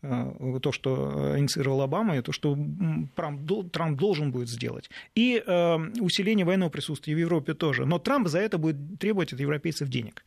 [0.00, 2.56] то, что инициировал Обама, и то, что
[3.16, 4.90] Трамп должен будет сделать.
[5.14, 7.84] И э, усиление военного присутствия в Европе тоже.
[7.84, 10.24] Но Трамп за это будет требовать от европейцев денег.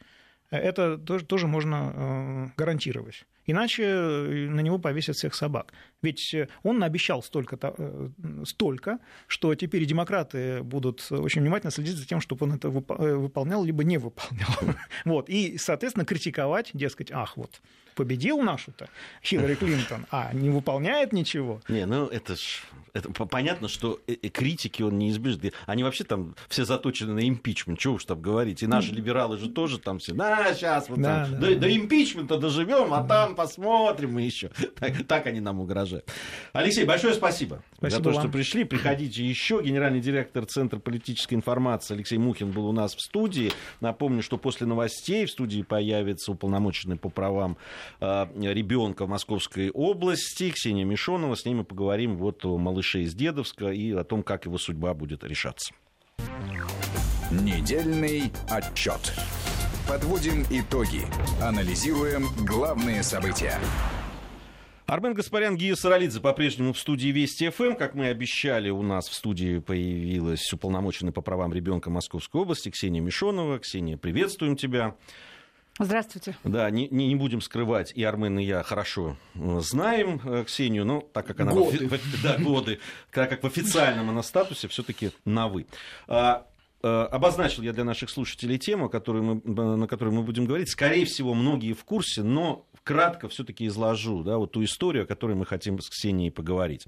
[0.49, 3.25] Это тоже, можно э, гарантировать.
[3.51, 5.73] Иначе на него повесят всех собак.
[6.01, 7.57] Ведь он обещал столько,
[8.45, 13.83] столько, что теперь демократы будут очень внимательно следить за тем, чтобы он это выполнял, либо
[13.83, 14.49] не выполнял.
[15.05, 15.29] Вот.
[15.29, 17.61] И, соответственно, критиковать, дескать, ах, вот
[17.95, 18.89] победил нашу-то
[19.23, 21.61] Хиллари Клинтон, а не выполняет ничего.
[21.67, 23.99] Не, ну это ж это понятно, что
[24.33, 25.53] критики он не избежит.
[25.65, 28.63] Они вообще там все заточены на импичмент, чего уж там говорить.
[28.63, 31.61] И наши либералы же тоже там все, да, сейчас вот да, там, да, до, да.
[31.61, 34.51] до импичмента доживем, а там посмотрим мы еще.
[34.81, 36.09] Так, так они нам угрожают.
[36.53, 38.21] Алексей, большое спасибо, спасибо за то, вам.
[38.23, 38.63] что пришли.
[38.63, 39.61] Приходите еще.
[39.63, 43.51] Генеральный директор Центра политической информации Алексей Мухин был у нас в студии.
[43.79, 47.57] Напомню, что после новостей в студии появится уполномоченный по правам
[47.99, 51.35] э, ребенка в Московской области Ксения Мишонова.
[51.35, 54.93] С ней мы поговорим вот о малыше из Дедовска и о том, как его судьба
[54.93, 55.73] будет решаться.
[57.29, 59.13] Недельный отчет.
[59.91, 61.01] Подводим итоги.
[61.41, 63.59] Анализируем главные события.
[64.85, 67.75] Армен Гаспарян, Гия Саралидзе по-прежнему в студии Вести ФМ.
[67.75, 73.01] Как мы обещали, у нас в студии появилась уполномоченная по правам ребенка Московской области Ксения
[73.01, 73.59] Мишонова.
[73.59, 74.95] Ксения, приветствуем тебя.
[75.77, 76.37] Здравствуйте.
[76.45, 80.85] Да, не, не, не будем скрывать, и Армен, и я хорошо э, знаем э, Ксению,
[80.85, 81.51] но так как она...
[81.51, 81.87] Годы.
[81.87, 82.79] В, да, годы.
[83.11, 85.65] Так как в официальном она статусе, все таки на «вы».
[86.07, 86.45] А,
[86.81, 90.69] обозначил я для наших слушателей тему, которую мы, на которую мы будем говорить.
[90.69, 95.35] Скорее всего, многие в курсе, но кратко все-таки изложу да, вот ту историю, о которой
[95.35, 96.87] мы хотим с Ксенией поговорить.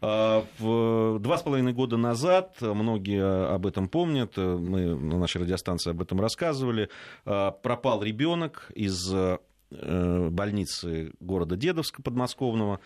[0.00, 6.00] В два с половиной года назад, многие об этом помнят, мы на нашей радиостанции об
[6.00, 6.88] этом рассказывали,
[7.24, 9.38] пропал ребенок из э,
[9.70, 12.80] больницы города Дедовска подмосковного.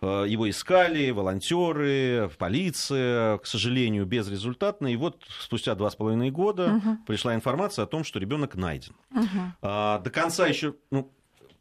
[0.00, 4.88] А, его искали волонтеры, полиция, к сожалению, безрезультатно.
[4.88, 6.98] И вот спустя два с половиной года угу.
[7.06, 8.94] пришла информация о том, что ребенок найден.
[9.10, 9.56] Угу.
[9.62, 11.10] До конца еще, ну,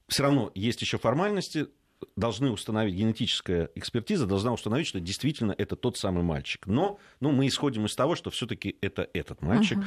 [0.07, 1.67] все равно есть еще формальности,
[2.15, 6.67] должны установить, генетическая экспертиза должна установить, что действительно это тот самый мальчик.
[6.67, 9.79] Но ну, мы исходим из того, что все-таки это этот мальчик.
[9.79, 9.85] Uh-huh.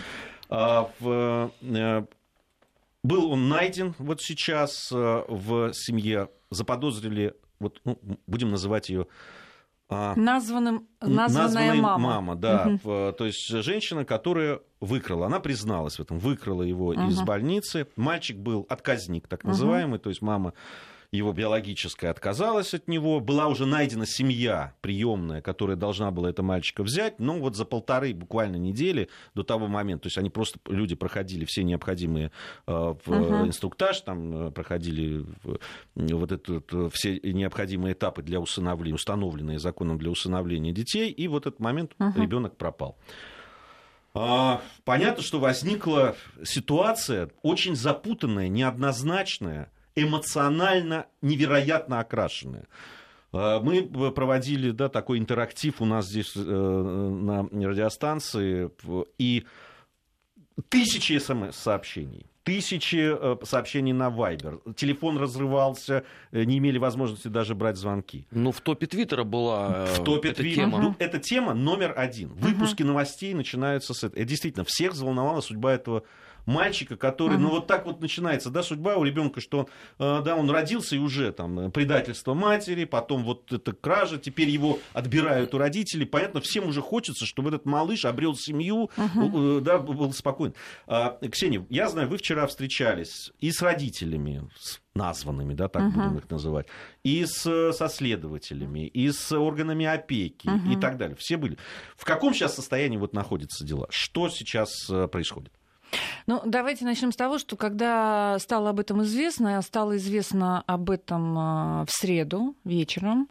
[0.48, 2.06] А, в, а,
[3.02, 9.06] был он найден вот сейчас а, в семье, заподозрили, вот, ну, будем называть ее
[9.88, 11.98] Названным, названная мама.
[11.98, 12.66] мама, да.
[12.66, 13.12] Угу.
[13.12, 17.06] То есть женщина, которая выкрала, она призналась в этом, выкрала его угу.
[17.06, 17.86] из больницы.
[17.94, 20.02] Мальчик был отказник, так называемый, угу.
[20.02, 20.54] то есть мама
[21.12, 26.82] его биологическая отказалась от него, была уже найдена семья приемная, которая должна была этого мальчика
[26.82, 30.94] взять, но вот за полторы буквально недели до того момента, то есть они просто, люди
[30.94, 32.30] проходили все необходимые
[32.66, 33.46] э, uh-huh.
[33.46, 35.24] инструктаж, там э, проходили
[35.94, 41.60] вот этот, все необходимые этапы для усыновления, установленные законом для усыновления детей, и вот этот
[41.60, 42.20] момент uh-huh.
[42.20, 42.96] ребенок пропал.
[44.18, 52.66] А, понятно, что возникла ситуация очень запутанная, неоднозначная, эмоционально невероятно окрашенная.
[53.32, 53.82] А, мы
[54.12, 58.70] проводили да, такой интерактив у нас здесь э, на радиостанции,
[59.18, 59.44] и
[60.68, 64.60] тысячи смс-сообщений, тысячи э, сообщений на Вайбер.
[64.76, 68.26] Телефон разрывался, э, не имели возможности даже брать звонки.
[68.30, 70.66] Ну, в топе Твиттера была в топе эта Твиттера.
[70.66, 70.78] тема.
[70.78, 72.34] Ну, эта тема номер один.
[72.34, 72.86] Выпуски uh-huh.
[72.86, 74.24] новостей начинаются с этого.
[74.24, 76.04] Действительно, всех взволновала судьба этого
[76.46, 79.66] мальчика, который, ну вот так вот начинается, да, судьба у ребенка, что он,
[79.98, 84.48] э, да, он родился и уже там э, предательство матери, потом вот эта кража, теперь
[84.48, 89.60] его отбирают у родителей, понятно, всем уже хочется, чтобы этот малыш обрел семью, uh-huh.
[89.60, 90.54] да, был спокоен.
[90.86, 95.90] А, Ксения, я знаю, вы вчера встречались и с родителями, с названными, да, так uh-huh.
[95.90, 96.66] будем их называть,
[97.02, 100.72] и с, со следователями, и с органами опеки uh-huh.
[100.72, 101.16] и так далее.
[101.16, 101.58] Все были.
[101.96, 103.88] В каком сейчас состоянии вот находятся дела?
[103.90, 105.52] Что сейчас происходит?
[106.26, 111.38] Ну, давайте начнем с того, что когда стало об этом известно, стало известно об этом
[111.38, 113.28] а, в среду вечером,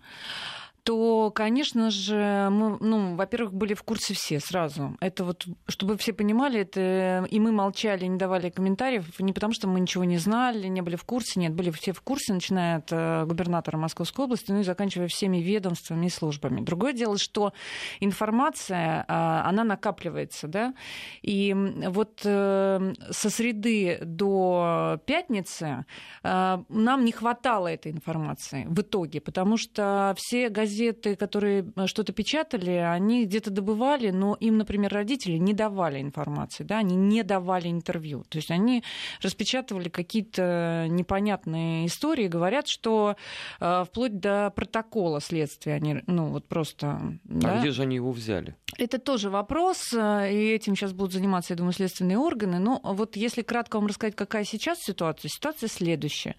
[0.85, 4.95] то, конечно же, мы, ну, во-первых, были в курсе все сразу.
[5.01, 9.67] Это вот, чтобы все понимали, это и мы молчали, не давали комментариев, не потому что
[9.67, 12.89] мы ничего не знали, не были в курсе, нет, были все в курсе, начиная от
[12.91, 16.61] э, губернатора Московской области, ну и заканчивая всеми ведомствами и службами.
[16.61, 17.51] Другое дело, что
[17.99, 20.75] информация, а, она накапливается, да,
[21.23, 21.51] и
[21.87, 25.85] вот э, со среды до пятницы
[26.23, 31.87] э, нам не хватало этой информации в итоге, потому что все газеты газеты, которые э,
[31.87, 37.23] что-то печатали, они где-то добывали, но им, например, родители не давали информации, да, они не
[37.23, 38.23] давали интервью.
[38.29, 38.83] То есть они
[39.21, 43.15] распечатывали какие-то непонятные истории, говорят, что
[43.59, 46.87] э, вплоть до протокола следствия они, ну, вот просто...
[46.87, 47.59] А да?
[47.59, 48.55] где же они его взяли?
[48.77, 52.59] Это тоже вопрос, э, и этим сейчас будут заниматься, я думаю, следственные органы.
[52.59, 56.35] Но вот если кратко вам рассказать, какая сейчас ситуация, ситуация следующая.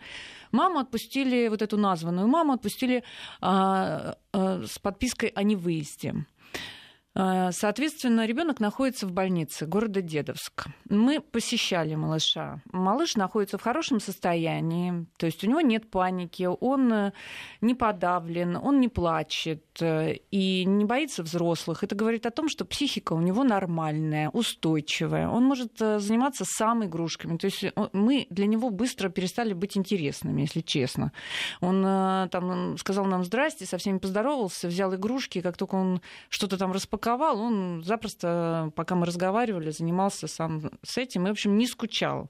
[0.57, 3.05] Маму отпустили, вот эту названную маму отпустили
[3.41, 6.15] а, а, с подпиской о невыезде.
[7.19, 10.67] А, соответственно, ребенок находится в больнице города Дедовск.
[10.91, 12.61] Мы посещали малыша.
[12.73, 17.13] Малыш находится в хорошем состоянии, то есть у него нет паники, он э,
[17.63, 21.83] не подавлен, он не плачет э, и не боится взрослых.
[21.83, 25.31] Это говорит о том, что психика у него нормальная, устойчивая.
[25.31, 27.39] Он может э, заниматься сам игрушками.
[27.39, 31.13] То есть мы для него быстро перестали быть интересными, если честно.
[31.63, 31.83] Он
[32.29, 37.06] там сказал нам здрасте, со всеми поздоровался, взял игрушки, как только он что-то там распаковал,
[37.07, 42.29] практиковал, он запросто, пока мы разговаривали, занимался сам с этим и, в общем, не скучал.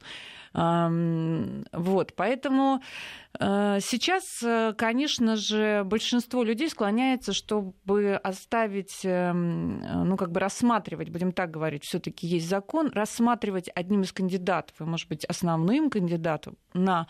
[0.53, 2.81] Вот, поэтому
[3.39, 11.11] э, сейчас, э, конечно же, большинство людей склоняется, чтобы оставить, эм, ну, как бы рассматривать,
[11.11, 16.57] будем так говорить, все-таки есть закон, рассматривать одним из кандидатов, и, может быть, основным кандидатом
[16.73, 17.07] на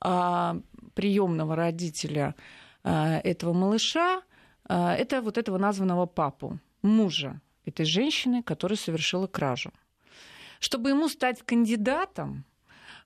[0.00, 0.56] а,
[0.94, 2.34] приемного родителя
[2.82, 4.22] э, этого малыша,
[4.68, 9.72] это вот этого названного папу мужа этой женщины, которая совершила кражу.
[10.60, 12.44] Чтобы ему стать кандидатом,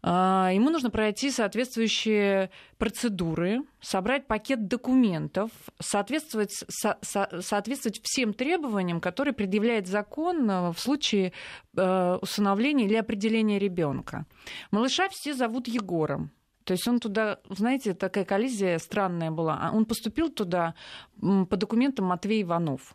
[0.04, 9.00] а, ему нужно пройти соответствующие процедуры, собрать пакет документов, соответствовать, со, со, соответствовать всем требованиям,
[9.00, 11.32] которые предъявляет закон в случае
[11.76, 14.26] э, усыновления или определения ребенка.
[14.72, 16.32] Малыша все зовут Егором.
[16.64, 19.58] То есть он туда, знаете, такая коллизия странная была.
[19.60, 20.74] А он поступил туда
[21.20, 22.94] по документам Матвей Иванов.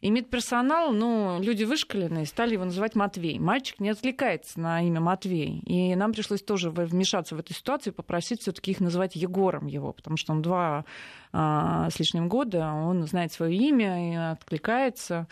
[0.00, 3.38] И медперсонал, ну, люди вышкаленные, стали его называть Матвей.
[3.38, 5.60] Мальчик не отвлекается на имя Матвей.
[5.66, 9.66] И нам пришлось тоже вмешаться в эту ситуацию и попросить все таки их называть Егором
[9.66, 10.84] его, потому что он два
[11.32, 15.26] а, с лишним года, он знает свое имя и откликается.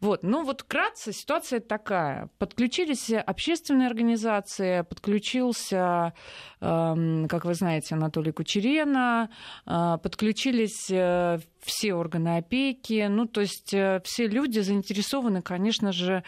[0.00, 0.22] Вот.
[0.22, 2.30] Ну вот вкратце ситуация такая.
[2.38, 6.14] Подключились общественные организации, подключился,
[6.60, 9.28] э, как вы знаете, Анатолий Кучерена,
[9.66, 13.06] э, подключились э, все органы опеки.
[13.10, 16.24] Ну то есть э, все люди заинтересованы, конечно же,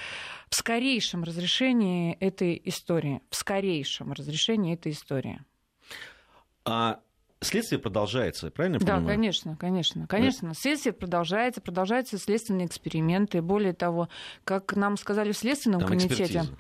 [0.51, 3.23] в скорейшем разрешении этой истории.
[3.31, 5.41] В скорейшем разрешении этой истории.
[6.67, 7.01] А
[7.43, 9.07] Следствие продолжается, правильно я да, понимаю?
[9.07, 10.07] Да, конечно, конечно.
[10.07, 10.55] Конечно, да.
[10.55, 13.43] следствие продолжается, продолжаются следственные эксперименты.
[13.43, 14.09] Более того,
[14.45, 16.25] как нам сказали в Следственном Там комитете...
[16.25, 16.57] Экспертиза.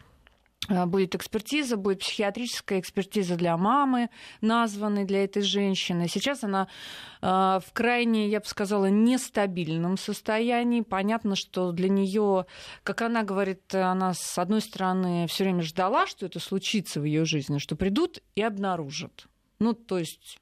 [0.68, 6.06] А, будет экспертиза, будет психиатрическая экспертиза для мамы, названной для этой женщины.
[6.08, 6.68] Сейчас она
[7.20, 10.82] э, в крайне, я бы сказала, нестабильном состоянии.
[10.82, 12.46] Понятно, что для нее,
[12.84, 17.24] как она говорит, она с одной стороны все время ждала, что это случится в ее
[17.24, 19.26] жизни, что придут и обнаружат.
[19.58, 20.38] Ну, то есть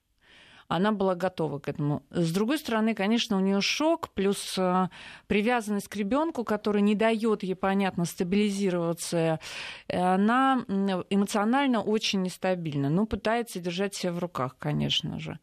[0.70, 2.02] она была готова к этому.
[2.10, 4.88] С другой стороны, конечно, у нее шок, плюс э,
[5.26, 9.40] привязанность к ребенку, который не дает ей, понятно, стабилизироваться.
[9.88, 10.64] Она
[11.10, 15.40] эмоционально очень нестабильна, но пытается держать себя в руках, конечно же.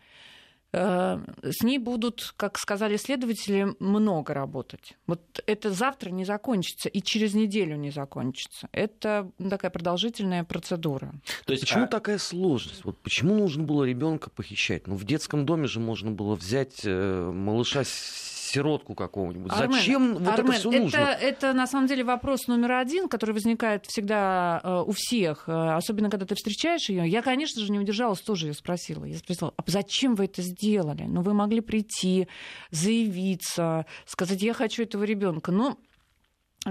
[0.77, 4.95] Э, с ней будут, как сказали следователи, много работать.
[5.07, 8.69] Вот это завтра не закончится и через неделю не закончится.
[8.71, 11.13] Это такая продолжительная процедура.
[11.45, 11.87] То есть почему а...
[11.87, 12.85] такая сложность?
[12.85, 14.87] Вот почему нужно было ребенка похищать?
[14.87, 17.83] Ну в детском доме же можно было взять э, малыша
[18.47, 19.51] сиротку какого-нибудь.
[19.51, 20.97] Армен, Зачем вот Армен, это все нужно?
[20.97, 25.51] Это, это на самом деле вопрос номер один, который возникает всегда э, у всех, э,
[25.51, 27.07] особенно когда ты встречаешь ее.
[27.07, 29.05] Я, конечно же, не удержалась, тоже ее спросила.
[29.05, 31.03] Я спросила, а зачем вы это сделали?
[31.03, 32.27] Ну, вы могли прийти,
[32.71, 35.51] заявиться, сказать, я хочу этого ребенка.
[35.51, 35.77] Но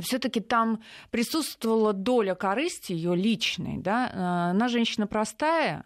[0.01, 5.85] все-таки там присутствовала доля корысти ее личной, да, э, она женщина простая,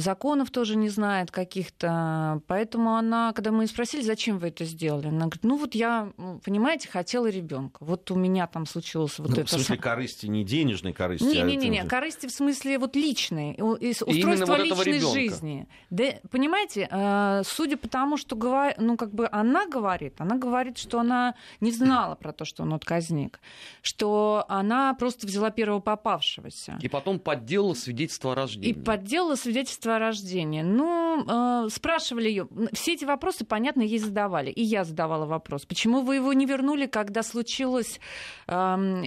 [0.00, 2.40] законов тоже не знает каких-то.
[2.46, 6.12] Поэтому она, когда мы спросили, зачем вы это сделали, она говорит, ну вот я,
[6.44, 7.78] понимаете, хотела ребенка.
[7.80, 9.46] Вот у меня там случилось вот ну, это.
[9.46, 11.24] В смысле корысти, не денежной корысти?
[11.24, 15.68] Не-не-не, а не, корысти в смысле вот личной, устройство вот личной жизни.
[15.90, 18.74] Да, понимаете, э, судя по тому, что говор...
[18.78, 22.74] ну, как бы она говорит, она говорит, что она не знала про то, что он
[22.74, 23.40] отказник,
[23.82, 26.78] что она просто взяла первого попавшегося.
[26.80, 28.70] И потом подделала свидетельство о рождении.
[28.70, 30.62] И подделала свидетельство свидетельство о рождении.
[30.62, 32.48] Ну, э, спрашивали ее.
[32.72, 34.50] Все эти вопросы, понятно, ей задавали.
[34.50, 35.66] И я задавала вопрос.
[35.66, 38.00] Почему вы его не вернули, когда случилась
[38.46, 38.52] э,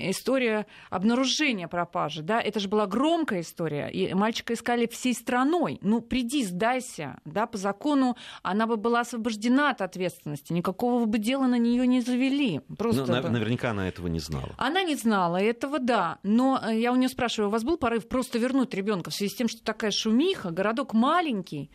[0.09, 2.21] история обнаружения пропажи?
[2.21, 2.41] Да?
[2.41, 3.87] Это же была громкая история.
[3.87, 5.79] И мальчика искали всей страной.
[5.81, 7.19] Ну, приди, сдайся.
[7.25, 7.45] Да?
[7.45, 10.53] По закону она бы была освобождена от ответственности.
[10.53, 12.61] Никакого бы дела на нее не завели.
[12.77, 14.49] Просто ну, наверняка она этого не знала.
[14.57, 16.17] Она не знала этого, да.
[16.23, 19.31] Но э, я у нее спрашиваю, у вас был порыв просто вернуть ребенка в связи
[19.31, 21.69] с тем, что такая шумиха, городок маленький.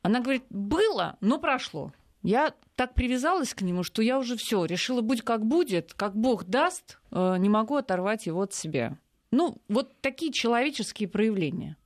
[0.00, 1.92] Она говорит, было, но прошло.
[2.22, 6.44] Я так привязалась к нему, что я уже все решила, будь как будет, как Бог
[6.44, 8.96] даст, э, не могу оторвать его от себя.
[9.30, 11.76] Ну, вот такие человеческие проявления.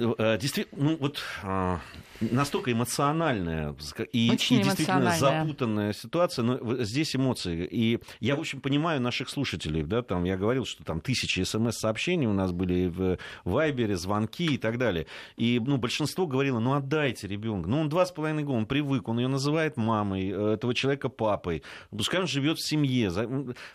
[0.00, 1.80] Э, действительно, ну вот а,
[2.20, 3.74] настолько эмоциональная
[4.12, 7.68] и, и действительно запутанная ситуация, но здесь эмоции.
[7.70, 12.26] И я, в общем, понимаю наших слушателей, да, там я говорил, что там тысячи смс-сообщений
[12.26, 15.06] у нас были в Вайбере, звонки и так далее.
[15.36, 17.68] И ну, большинство говорило, ну отдайте ребенка.
[17.68, 21.08] Ну он два с половиной года, он привык, он ее называет мамой, э, этого человека
[21.08, 21.62] папой.
[21.90, 23.10] Пускай он живет в семье.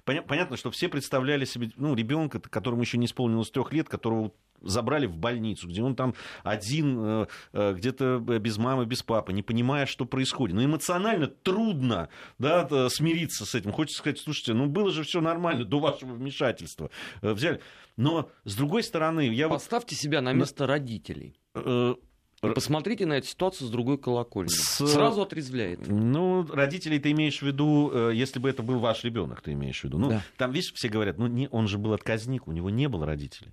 [0.06, 5.06] Понятно, что все представляли себе ну, ребенка, которому еще не исполнилось трех лет, которого забрали
[5.06, 9.86] в больницу, где он там один, э, э, где-то без мамы, без папы, не понимая,
[9.86, 10.56] что происходит.
[10.56, 13.72] Но эмоционально трудно да, смириться с этим.
[13.72, 16.90] Хочется сказать, слушайте, ну было же все нормально до вашего вмешательства.
[17.22, 17.62] Э, взяли.
[17.98, 20.02] Но с другой стороны, я Поставьте вот...
[20.02, 21.40] себя на место родителей.
[21.56, 21.96] И
[22.54, 24.50] посмотрите на эту ситуацию с другой колокольни.
[24.50, 24.86] С...
[24.86, 25.88] Сразу отрезвляет.
[25.88, 29.84] Ну, родителей ты имеешь в виду, если бы это был ваш ребенок, ты имеешь в
[29.86, 29.98] виду.
[29.98, 30.22] Ну, да.
[30.38, 33.52] там, видишь, все говорят, ну, не, он же был отказник, у него не было родителей.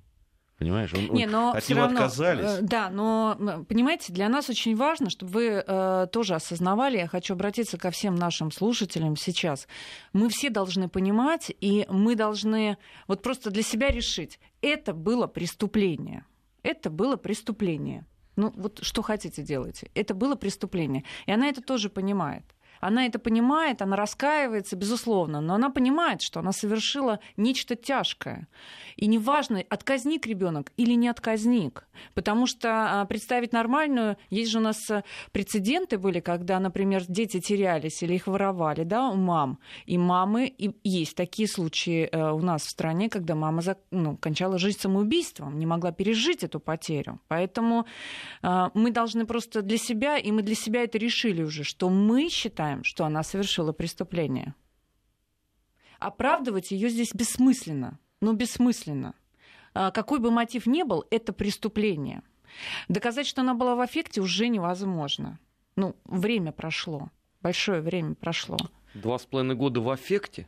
[0.62, 0.94] Понимаешь?
[0.94, 2.44] Он, Не, но от него равно, отказались.
[2.44, 7.34] Э, да, но, понимаете, для нас очень важно, чтобы вы э, тоже осознавали, я хочу
[7.34, 9.66] обратиться ко всем нашим слушателям сейчас.
[10.12, 16.24] Мы все должны понимать, и мы должны вот просто для себя решить, это было преступление.
[16.62, 18.06] Это было преступление.
[18.36, 19.90] Ну, вот что хотите делайте.
[19.94, 21.04] Это было преступление.
[21.26, 22.44] И она это тоже понимает.
[22.82, 28.48] Она это понимает, она раскаивается, безусловно, но она понимает, что она совершила нечто тяжкое.
[28.96, 31.86] И неважно, отказник ребенок или не отказник.
[32.14, 32.68] Потому что
[33.00, 38.14] а, представить нормальную, есть же у нас э, прецеденты были, когда, например, дети терялись или
[38.14, 39.58] их воровали да, у мам.
[39.86, 44.58] И мамы, и есть такие случаи э, у нас в стране, когда мама ну, кончала
[44.58, 47.20] жизнь самоубийством, не могла пережить эту потерю.
[47.28, 47.86] Поэтому
[48.42, 52.28] э, мы должны просто для себя, и мы для себя это решили уже, что мы
[52.28, 54.54] считаем, знаем, что она совершила преступление.
[55.98, 57.98] Оправдывать ее здесь бессмысленно.
[58.20, 59.14] Ну, бессмысленно.
[59.74, 62.22] А, какой бы мотив ни был, это преступление.
[62.88, 65.38] Доказать, что она была в аффекте, уже невозможно.
[65.76, 67.10] Ну, время прошло.
[67.42, 68.58] Большое время прошло.
[68.94, 70.46] Два с половиной года в аффекте?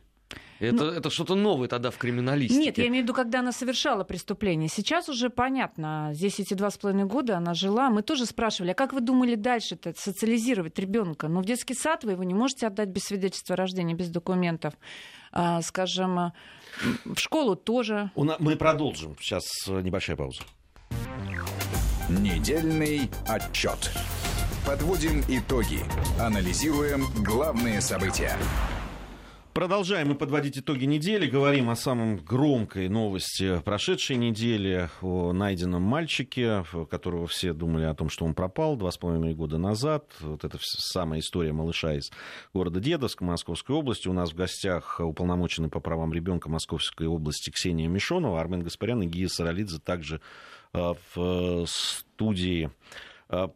[0.59, 2.59] Это, ну, это что-то новое тогда в криминалистике.
[2.59, 4.69] Нет, я имею в виду, когда она совершала преступление.
[4.69, 6.11] Сейчас уже понятно.
[6.13, 7.89] Здесь эти два с половиной года она жила.
[7.89, 11.27] Мы тоже спрашивали, а как вы думали дальше это социализировать ребенка?
[11.27, 14.09] Но ну, в детский сад вы его не можете отдать без свидетельства о рождении, без
[14.09, 14.73] документов.
[15.31, 16.31] А, скажем,
[17.03, 18.11] в школу тоже.
[18.15, 19.17] Мы продолжим.
[19.19, 20.41] Сейчас небольшая пауза.
[22.09, 23.91] Недельный отчет.
[24.65, 25.79] Подводим итоги.
[26.19, 28.37] Анализируем главные события.
[29.55, 31.27] Продолжаем мы подводить итоги недели.
[31.27, 38.09] Говорим о самом громкой новости прошедшей недели, о найденном мальчике, которого все думали о том,
[38.09, 40.11] что он пропал два с половиной года назад.
[40.19, 42.11] Вот это самая история малыша из
[42.53, 44.09] города Дедовска, Московской области.
[44.09, 49.07] У нас в гостях уполномоченный по правам ребенка Московской области Ксения Мишонова, Армен Гаспарян и
[49.07, 50.19] Гия Саралидзе также
[50.73, 52.71] а, в студии.
[53.29, 53.53] А,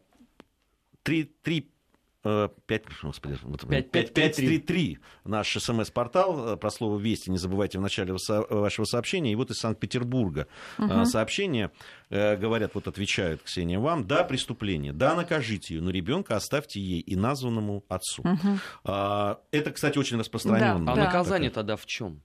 [1.02, 1.70] три, три
[2.22, 2.58] 5,
[3.02, 3.38] господи,
[3.82, 7.30] 533 наш смс-портал про слово «Вести».
[7.30, 9.32] Не забывайте в начале вашего сообщения.
[9.32, 10.46] И вот из Санкт-Петербурга
[10.78, 11.04] угу.
[11.06, 11.70] сообщение.
[12.10, 14.06] Говорят, вот отвечают, Ксения, вам.
[14.06, 14.92] Да, преступление.
[14.92, 18.22] Да, накажите ее, но ребенка оставьте ей и названному отцу.
[18.22, 18.58] Угу.
[18.84, 20.84] Это, кстати, очень распространенно.
[20.86, 21.04] Да, а да.
[21.04, 22.20] наказание тогда в чем?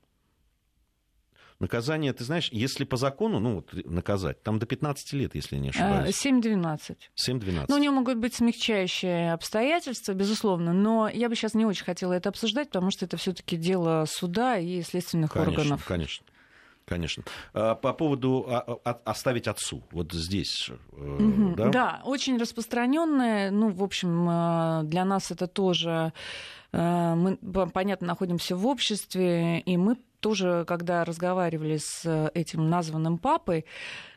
[1.59, 5.69] Наказание, ты знаешь, если по закону, ну, вот, наказать, там до 15 лет, если не
[5.69, 6.25] ошибаюсь.
[6.25, 6.97] 7-12.
[7.15, 7.65] 7-12.
[7.69, 12.11] Ну, у него могут быть смягчающие обстоятельства, безусловно, но я бы сейчас не очень хотела
[12.11, 15.85] это обсуждать, потому что это все таки дело суда и следственных конечно, органов.
[15.85, 16.25] Конечно,
[16.85, 17.23] Конечно.
[17.53, 21.55] А, по поводу а, а, оставить отцу, вот здесь, угу.
[21.55, 21.69] да?
[21.69, 23.49] Да, очень распространенное.
[23.49, 26.13] Ну, в общем, для нас это тоже
[26.75, 27.37] мы,
[27.73, 33.65] понятно, находимся в обществе, и мы тоже, когда разговаривали с э, этим названным папой,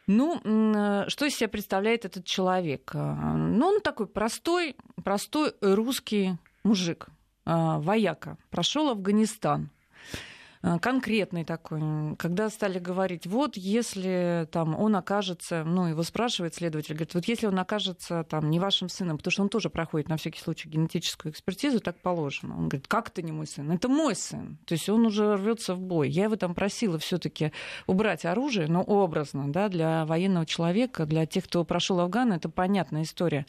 [0.06, 2.92] ну, э, что из себя представляет этот человек?
[2.94, 7.08] Э, ну, он такой простой, простой русский мужик,
[7.44, 9.70] вояка, прошел Афганистан,
[10.10, 10.37] Э,
[10.80, 11.80] конкретный такой,
[12.16, 17.46] когда стали говорить, вот если там он окажется, ну, его спрашивает следователь, говорит, вот если
[17.46, 21.32] он окажется там не вашим сыном, потому что он тоже проходит на всякий случай генетическую
[21.32, 22.56] экспертизу, так положено.
[22.56, 23.70] Он говорит, как это не мой сын?
[23.70, 24.58] Это мой сын.
[24.66, 26.08] То есть он уже рвется в бой.
[26.08, 27.52] Я его там просила все-таки
[27.86, 33.02] убрать оружие, но образно, да, для военного человека, для тех, кто прошел Афган, это понятная
[33.02, 33.46] история.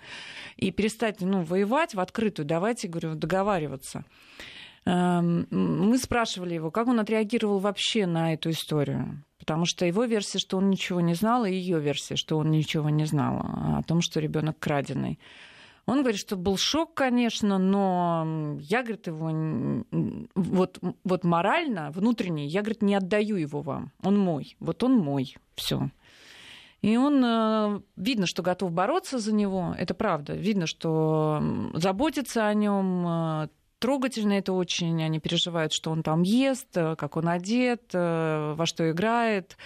[0.57, 4.05] И перестать, ну, воевать в открытую, давайте, говорю, договариваться.
[4.89, 9.23] Эм, мы спрашивали его, как он отреагировал вообще на эту историю.
[9.37, 12.89] Потому что его версия, что он ничего не знал, и ее версия, что он ничего
[12.89, 15.19] не знал о том, что ребенок краденый.
[15.85, 19.85] Он говорит, что был шок, конечно, но я, говорит, его
[20.35, 23.91] вот, вот морально, внутренне, я, говорит, не отдаю его вам.
[24.03, 24.55] Он мой.
[24.59, 25.35] Вот он мой.
[25.55, 25.89] Все.
[26.81, 30.33] И он, э, видно, что готов бороться за него, это правда.
[30.33, 31.41] Видно, что
[31.73, 33.47] заботится о нем, э,
[33.79, 35.01] трогательно это очень.
[35.03, 39.57] Они переживают, что он там ест, э, как он одет, э, во что играет.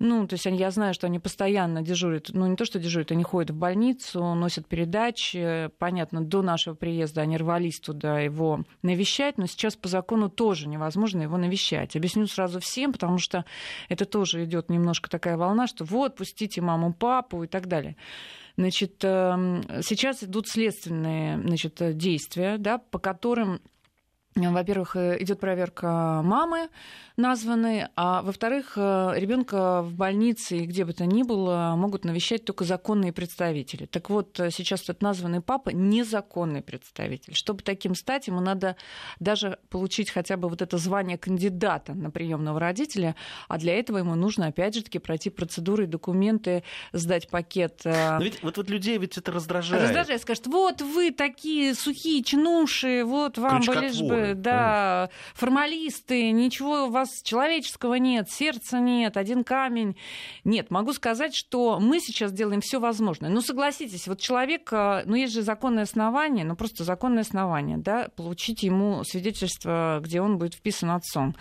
[0.00, 2.30] Ну, то есть я знаю, что они постоянно дежурят.
[2.32, 5.70] Ну, не то, что дежурят, они ходят в больницу, носят передачи.
[5.78, 11.22] Понятно, до нашего приезда они рвались туда его навещать, но сейчас по закону тоже невозможно
[11.22, 11.96] его навещать.
[11.96, 13.44] Объясню сразу всем, потому что
[13.88, 17.96] это тоже идет немножко такая волна, что вот, пустите маму, папу и так далее.
[18.58, 23.60] Значит, эм, сейчас идут следственные значит, действия, да, по которым
[24.38, 26.68] во-первых, идет проверка мамы,
[27.18, 32.44] названы, а во-вторых, э, ребенка в больнице и где бы то ни было могут навещать
[32.44, 33.86] только законные представители.
[33.86, 37.34] Так вот, э, сейчас этот названный папа незаконный представитель.
[37.34, 38.76] Чтобы таким стать, ему надо
[39.18, 43.16] даже получить хотя бы вот это звание кандидата на приемного родителя,
[43.48, 46.62] а для этого ему нужно, опять же таки, пройти процедуры, документы,
[46.92, 47.80] сдать пакет.
[47.84, 49.82] Э, Но ведь вот, вот людей ведь это раздражает.
[49.82, 56.86] Раздражает, скажет, вот вы такие сухие чинуши, вот вам бы лишь бы, да, формалисты, ничего
[56.86, 59.96] у вас вас человеческого нет, сердца нет, один камень.
[60.44, 63.30] Нет, могу сказать, что мы сейчас делаем все возможное.
[63.30, 68.08] Ну, согласитесь, вот человек, э, ну, есть же законное основание, ну, просто законное основание, да,
[68.16, 71.34] получить ему свидетельство, где он будет вписан отцом.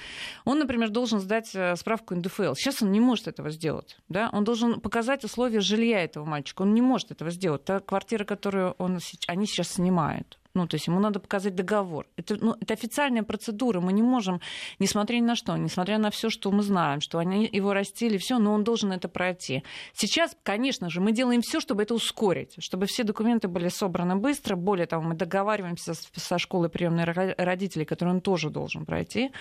[0.46, 2.54] Он, например, должен сдать э, справку НДФЛ.
[2.54, 6.62] Сейчас он не может этого сделать, да, он должен показать условия жилья этого мальчика.
[6.62, 7.64] Он не может этого сделать.
[7.66, 10.38] Та квартира, которую он, они сейчас снимают.
[10.58, 12.08] Ну, то есть ему надо показать договор.
[12.16, 13.80] Это, ну, это официальная процедура.
[13.80, 14.42] Мы не можем,
[14.80, 18.40] несмотря ни на что, несмотря на все, что мы знаем, что они его растили, все,
[18.40, 19.62] но он должен это пройти.
[19.94, 24.56] Сейчас, конечно же, мы делаем все, чтобы это ускорить, чтобы все документы были собраны быстро.
[24.56, 29.32] Более того, мы договариваемся со школой приемной родителей, которую он тоже должен пройти.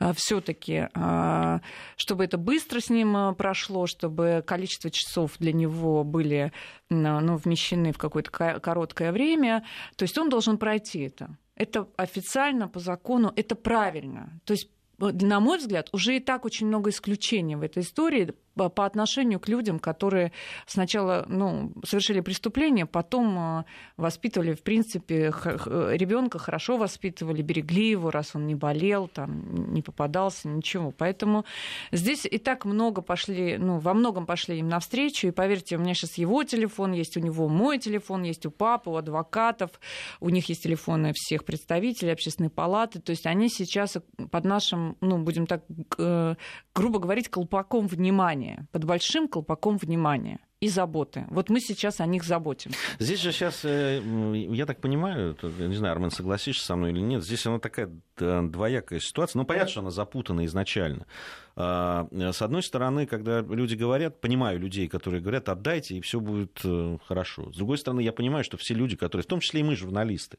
[0.00, 1.60] А, Все-таки, а,
[1.96, 6.50] чтобы это быстро с ним а, прошло, чтобы количество часов для него были
[6.90, 8.30] ну, вмещены в какое-то
[8.60, 9.64] короткое время.
[9.96, 11.36] То есть он должен пройти это.
[11.54, 14.40] Это официально по закону, это правильно.
[14.44, 18.84] То есть на мой взгляд, уже и так очень много исключений в этой истории по
[18.84, 20.32] отношению к людям, которые
[20.66, 23.64] сначала ну, совершили преступление, потом э,
[23.96, 25.32] воспитывали, в принципе,
[25.66, 30.90] ребенка хорошо воспитывали, берегли его, раз он не болел, там, не попадался, ничего.
[30.90, 31.44] Поэтому
[31.92, 35.28] здесь и так много пошли, ну, во многом пошли им навстречу.
[35.28, 38.90] И поверьте, у меня сейчас его телефон есть, у него мой телефон есть, у папы,
[38.90, 39.70] у адвокатов,
[40.20, 43.00] у них есть телефоны всех представителей общественной палаты.
[43.00, 43.98] То есть они сейчас
[44.30, 45.62] под нашим, ну, будем так
[45.98, 46.34] э,
[46.74, 51.24] грубо говорить, колпаком внимания внимания, под большим колпаком внимания и заботы.
[51.30, 52.72] Вот мы сейчас о них заботим.
[52.98, 54.02] Здесь же сейчас, э,
[54.50, 58.98] я так понимаю, не знаю, Армен, согласишься со мной или нет, здесь она такая двоякая
[58.98, 59.38] ситуация.
[59.38, 61.06] Ну, понятно, что она запутана изначально.
[61.54, 66.60] А, с одной стороны, когда люди говорят, понимаю людей, которые говорят, отдайте, и все будет
[66.64, 67.52] э, хорошо.
[67.52, 70.38] С другой стороны, я понимаю, что все люди, которые, в том числе и мы, журналисты,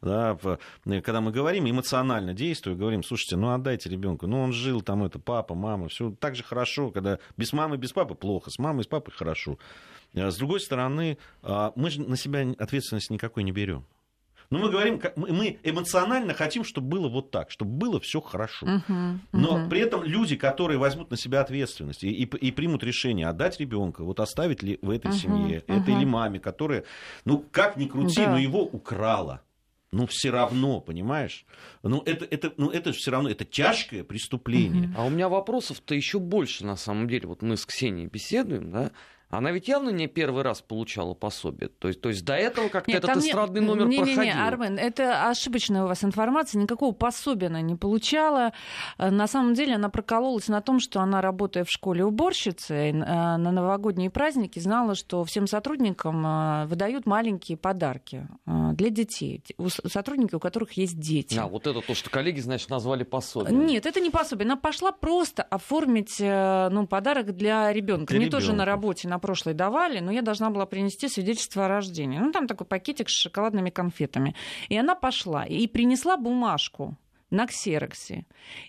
[0.00, 0.38] да,
[0.84, 5.18] когда мы говорим, эмоционально действуя, говорим, слушайте, ну отдайте ребенку, ну он жил там, это
[5.18, 8.86] папа, мама, все так же хорошо, когда без мамы, без папы плохо, с мамой, с
[8.86, 9.58] папой хорошо.
[10.14, 13.84] А с другой стороны, а, мы же на себя ответственность никакой не берем.
[14.50, 18.66] Но мы говорим, мы эмоционально хотим, чтобы было вот так, чтобы было все хорошо.
[18.66, 19.18] Uh-huh, uh-huh.
[19.32, 23.60] Но при этом люди, которые возьмут на себя ответственность и, и, и примут решение отдать
[23.60, 25.82] ребенка, вот оставить ли в этой uh-huh, семье, uh-huh.
[25.82, 26.84] это или маме, которая,
[27.26, 28.30] ну как ни крути, да.
[28.30, 29.42] но его украла
[29.90, 31.46] ну все равно, понимаешь?
[31.82, 34.92] Ну это, это, ну, это все равно, это тяжкое преступление.
[34.96, 37.28] А у меня вопросов-то еще больше, на самом деле.
[37.28, 38.92] Вот мы с Ксенией беседуем, да,
[39.30, 41.68] она ведь явно не первый раз получала пособие.
[41.68, 44.22] То есть, то есть до этого как-то этот не, эстрадный номер не, проходил.
[44.22, 46.60] Не, не, Армен, это ошибочная у вас информация.
[46.60, 48.52] Никакого пособия она не получала.
[48.98, 54.10] На самом деле она прокололась на том, что она, работая в школе уборщицей, на новогодние
[54.10, 59.42] праздники знала, что всем сотрудникам э, выдают маленькие подарки э, для детей.
[59.56, 61.38] У сотрудников, у которых есть дети.
[61.38, 63.66] А, вот это то, что коллеги, значит, назвали пособием.
[63.66, 64.46] Нет, это не пособие.
[64.46, 68.14] Она пошла просто оформить э, ну, подарок для ребенка.
[68.14, 72.18] Мне тоже на работе, на прошлой давали, но я должна была принести свидетельство о рождении.
[72.18, 74.34] Ну, там такой пакетик с шоколадными конфетами.
[74.68, 76.96] И она пошла и принесла бумажку
[77.30, 78.26] на ксероксе.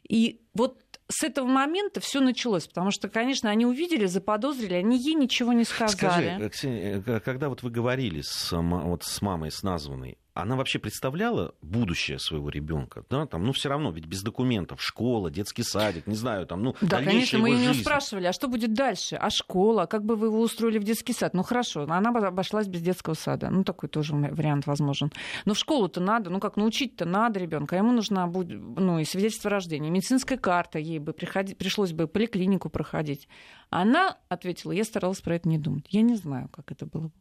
[0.07, 5.15] И вот с этого момента все началось, потому что, конечно, они увидели, заподозрили, они ей
[5.15, 6.35] ничего не сказали.
[6.35, 10.79] Скажи, Ксения, э, когда вот вы говорили с, вот с мамой, с названной, она вообще
[10.79, 16.07] представляла будущее своего ребенка, да, там, ну, все равно, ведь без документов, школа, детский садик,
[16.07, 19.29] не знаю, там, ну, Да, конечно, мы ее не спрашивали, а что будет дальше, а
[19.29, 23.13] школа, как бы вы его устроили в детский сад, ну, хорошо, она обошлась без детского
[23.13, 25.11] сада, ну, такой тоже вариант возможен,
[25.45, 29.49] но в школу-то надо, ну, как научить-то надо ребенка, ему нужна будет, ну, и свидетельство
[29.49, 33.27] рождения, медицинская карта, ей бы приходи, пришлось бы поликлинику проходить.
[33.69, 37.13] Она ответила, я старалась про это не думать, я не знаю, как это было бы.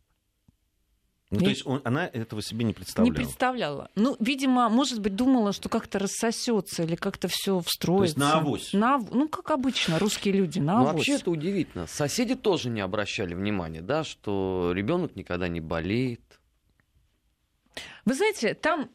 [1.31, 3.11] Ну, то есть он, она этого себе не представляла?
[3.11, 3.91] Не представляла.
[3.95, 8.15] Ну, видимо, может быть, думала, что как-то рассосется или как-то все встроится.
[8.15, 8.73] То есть на авось?
[8.73, 10.95] На, ну, как обычно, русские люди, на ну, авось.
[10.95, 11.87] вообще это удивительно.
[11.87, 16.23] Соседи тоже не обращали внимания, да, что ребенок никогда не болеет,
[18.09, 18.89] Вы знаете, там...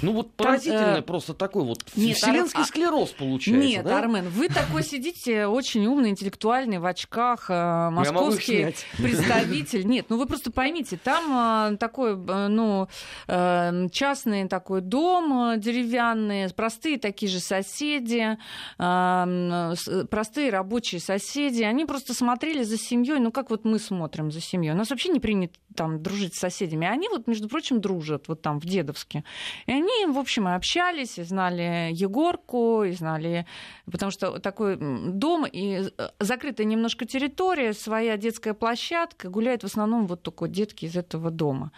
[0.00, 1.02] Ну вот поразительно э...
[1.02, 2.66] просто такой вот нет, вселенский Ар...
[2.66, 3.98] склероз получается, Нет, да?
[3.98, 9.86] Армен, вы такой сидите, очень умный, интеллектуальный, в очках, э, московский представитель.
[9.86, 12.88] Нет, ну вы просто поймите, там э, такой, ну,
[13.26, 18.38] частный такой дом деревянный, простые такие же соседи,
[18.78, 24.72] простые рабочие соседи, они просто смотрели за семьей, ну как вот мы смотрим за семьей.
[24.72, 28.28] У нас вообще не принято там дружить с соседями, они вот, между прочим, дружат.
[28.28, 29.24] Вот там в Дедовске.
[29.66, 33.44] И они, в общем, и общались, и знали Егорку, и знали...
[33.90, 40.06] Потому что такой дом, и э, закрытая немножко территория, своя детская площадка, гуляют в основном
[40.06, 41.72] вот только детки из этого дома.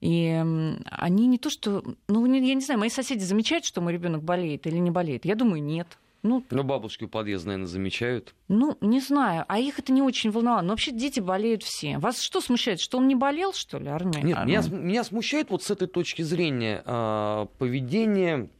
[0.00, 0.44] И
[0.90, 1.84] они не то что...
[2.08, 5.24] Ну, я не знаю, мои соседи замечают, что мой ребенок болеет или не болеет?
[5.24, 5.86] Я думаю, нет.
[6.22, 8.34] Ну, Но бабушки у подъезда, наверное, замечают.
[8.48, 9.44] Ну, не знаю.
[9.48, 10.62] А их это не очень волновало.
[10.62, 11.98] Но вообще дети болеют все.
[11.98, 12.80] Вас что смущает?
[12.80, 14.24] Что он не болел, что ли, Армен?
[14.24, 18.50] Нет, Меня, меня смущает вот с этой точки зрения э, поведение,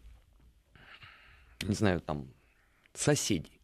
[1.63, 2.29] не знаю, там,
[2.95, 3.61] соседей.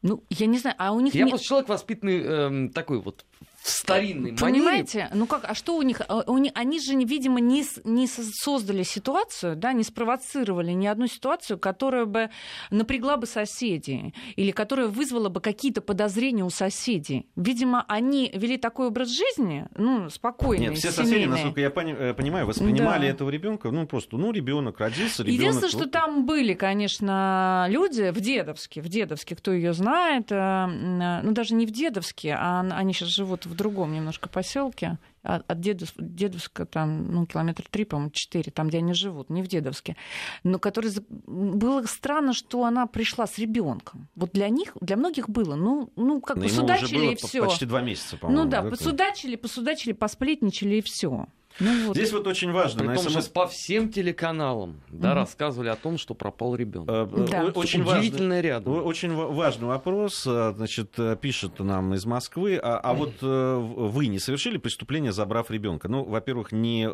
[0.00, 1.14] Ну, я не знаю, а у них...
[1.14, 1.30] Я не...
[1.30, 3.24] просто человек воспитанный э, такой вот
[3.62, 4.98] в старинной Понимаете?
[4.98, 5.14] манере.
[5.14, 6.00] Ну как, а что у них?
[6.08, 11.06] А, у них они же, видимо, не, не создали ситуацию, да, не спровоцировали ни одну
[11.06, 12.30] ситуацию, которая бы
[12.70, 17.26] напрягла бы соседей или которая вызвала бы какие-то подозрения у соседей.
[17.36, 21.12] Видимо, они вели такой образ жизни, ну, спокойный, Нет, все семейный.
[21.12, 23.12] соседи, насколько я э, понимаю, воспринимали да.
[23.12, 25.40] этого ребенка, ну, просто, ну, ребенок родился, ребенок.
[25.40, 31.20] Единственное, что там были, конечно, люди в Дедовске, в Дедовске, кто ее знает, э, э,
[31.22, 35.60] ну, даже не в Дедовске, а они сейчас живут в другом немножко поселке, от, от
[35.60, 39.96] Дедов, Дедовска там, ну, километр три, по-моему, четыре, там, где они живут, не в Дедовске,
[40.44, 40.90] но который...
[41.26, 44.08] Было странно, что она пришла с ребенком.
[44.14, 47.44] Вот для них, для многих было, ну, ну как бы судачили и все.
[47.44, 48.44] почти два месяца, по-моему.
[48.44, 51.26] Ну да, посудачили, посудачили, посплетничали и все.
[51.60, 51.96] Ну, вот.
[51.96, 52.80] Здесь вот очень важно.
[52.80, 53.24] При том, СМС...
[53.24, 55.16] что по всем телеканалам да, угу.
[55.16, 56.88] рассказывали о том, что пропал ребенок.
[56.88, 57.44] Э, да.
[57.54, 58.84] Очень удивительно рядом.
[58.84, 60.26] Очень важный вопрос.
[60.26, 62.58] Э, значит, э, пишет нам из Москвы.
[62.62, 65.88] А, а вот вы не совершили преступление, забрав ребенка?
[65.88, 66.88] Ну, во-первых, не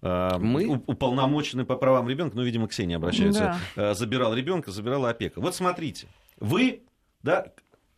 [0.00, 0.82] Мы?
[0.86, 3.94] уполномоченный по правам ребенка, ну, видимо, Ксения обращается, да.
[3.94, 5.40] забирал ребенка, забирала опека.
[5.40, 6.82] Вот смотрите, вы,
[7.22, 7.52] да,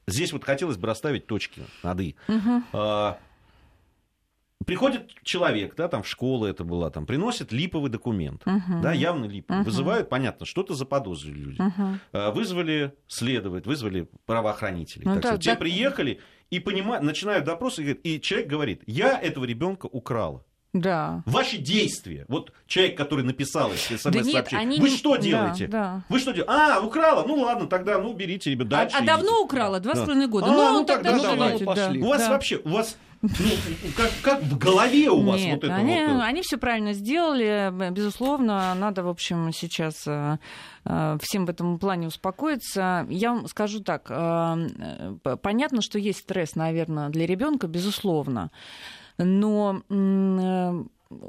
[0.06, 2.16] здесь вот хотелось бы расставить точки над «и».
[2.28, 3.16] Угу.
[4.66, 8.82] Приходит человек, да, там в школу это была, там, приносит липовый документ, uh-huh.
[8.82, 9.62] да, явно липовый.
[9.62, 9.64] Uh-huh.
[9.64, 11.60] Вызывают, понятно, что-то заподозрили люди.
[11.60, 12.32] Uh-huh.
[12.32, 15.06] Вызвали следовать, вызвали правоохранителей.
[15.06, 15.32] Ну, так да.
[15.32, 15.38] Да.
[15.38, 20.44] Те приехали и понимают, начинают допрос, и, и человек говорит, я этого ребенка украла.
[20.72, 21.22] Да.
[21.26, 22.24] Ваши действия.
[22.28, 24.76] Вот человек, который написал эти смс-сообщения.
[24.76, 25.66] Да вы что делаете?
[25.66, 26.04] Да, да.
[26.08, 26.52] Вы что делаете?
[26.52, 27.24] А, украла?
[27.26, 28.96] Ну ладно, тогда ну берите, ребят, дальше.
[28.96, 29.80] А, а давно украла?
[29.80, 30.46] Два с половиной года.
[30.46, 32.00] А, ну, ну тогда, тогда давайте, пошли.
[32.00, 32.30] У вас да.
[32.30, 33.30] вообще, у вас ну,
[33.96, 36.22] как, как в голове у вас Нет, вот это они, вот?
[36.22, 37.70] Они все правильно сделали.
[37.90, 40.38] Безусловно, надо, в общем, сейчас э,
[40.86, 43.06] э, всем в этом плане успокоиться.
[43.10, 44.06] Я вам скажу так.
[44.08, 48.50] Э, понятно, что есть стресс, наверное, для ребенка, безусловно.
[49.18, 49.82] Но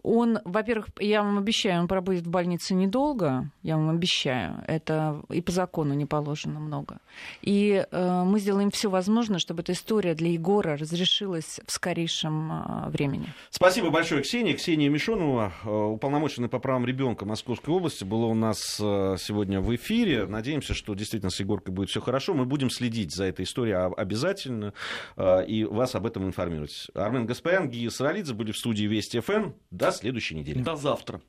[0.04, 5.42] он, во-первых, я вам обещаю, он пробудет в больнице недолго, я вам обещаю, это и
[5.42, 7.00] по закону не положено много.
[7.42, 12.90] И э, мы сделаем все возможное, чтобы эта история для Егора разрешилась в скорейшем э,
[12.90, 13.28] времени.
[13.50, 14.54] Спасибо большое, Ксения.
[14.54, 19.76] Ксения Мишонова, э, уполномоченная по правам ребенка Московской области, была у нас э, сегодня в
[19.76, 20.28] эфире.
[20.28, 22.34] Надеемся, что действительно с Егоркой будет все хорошо.
[22.34, 24.74] Мы будем следить за этой историей обязательно
[25.18, 26.88] э, и вас об этом информировать.
[26.94, 29.52] Армен Гаспарян, Гия Саралидзе были в студии Вести ФМ.
[29.72, 30.62] До следующей недели.
[30.62, 31.22] До завтра.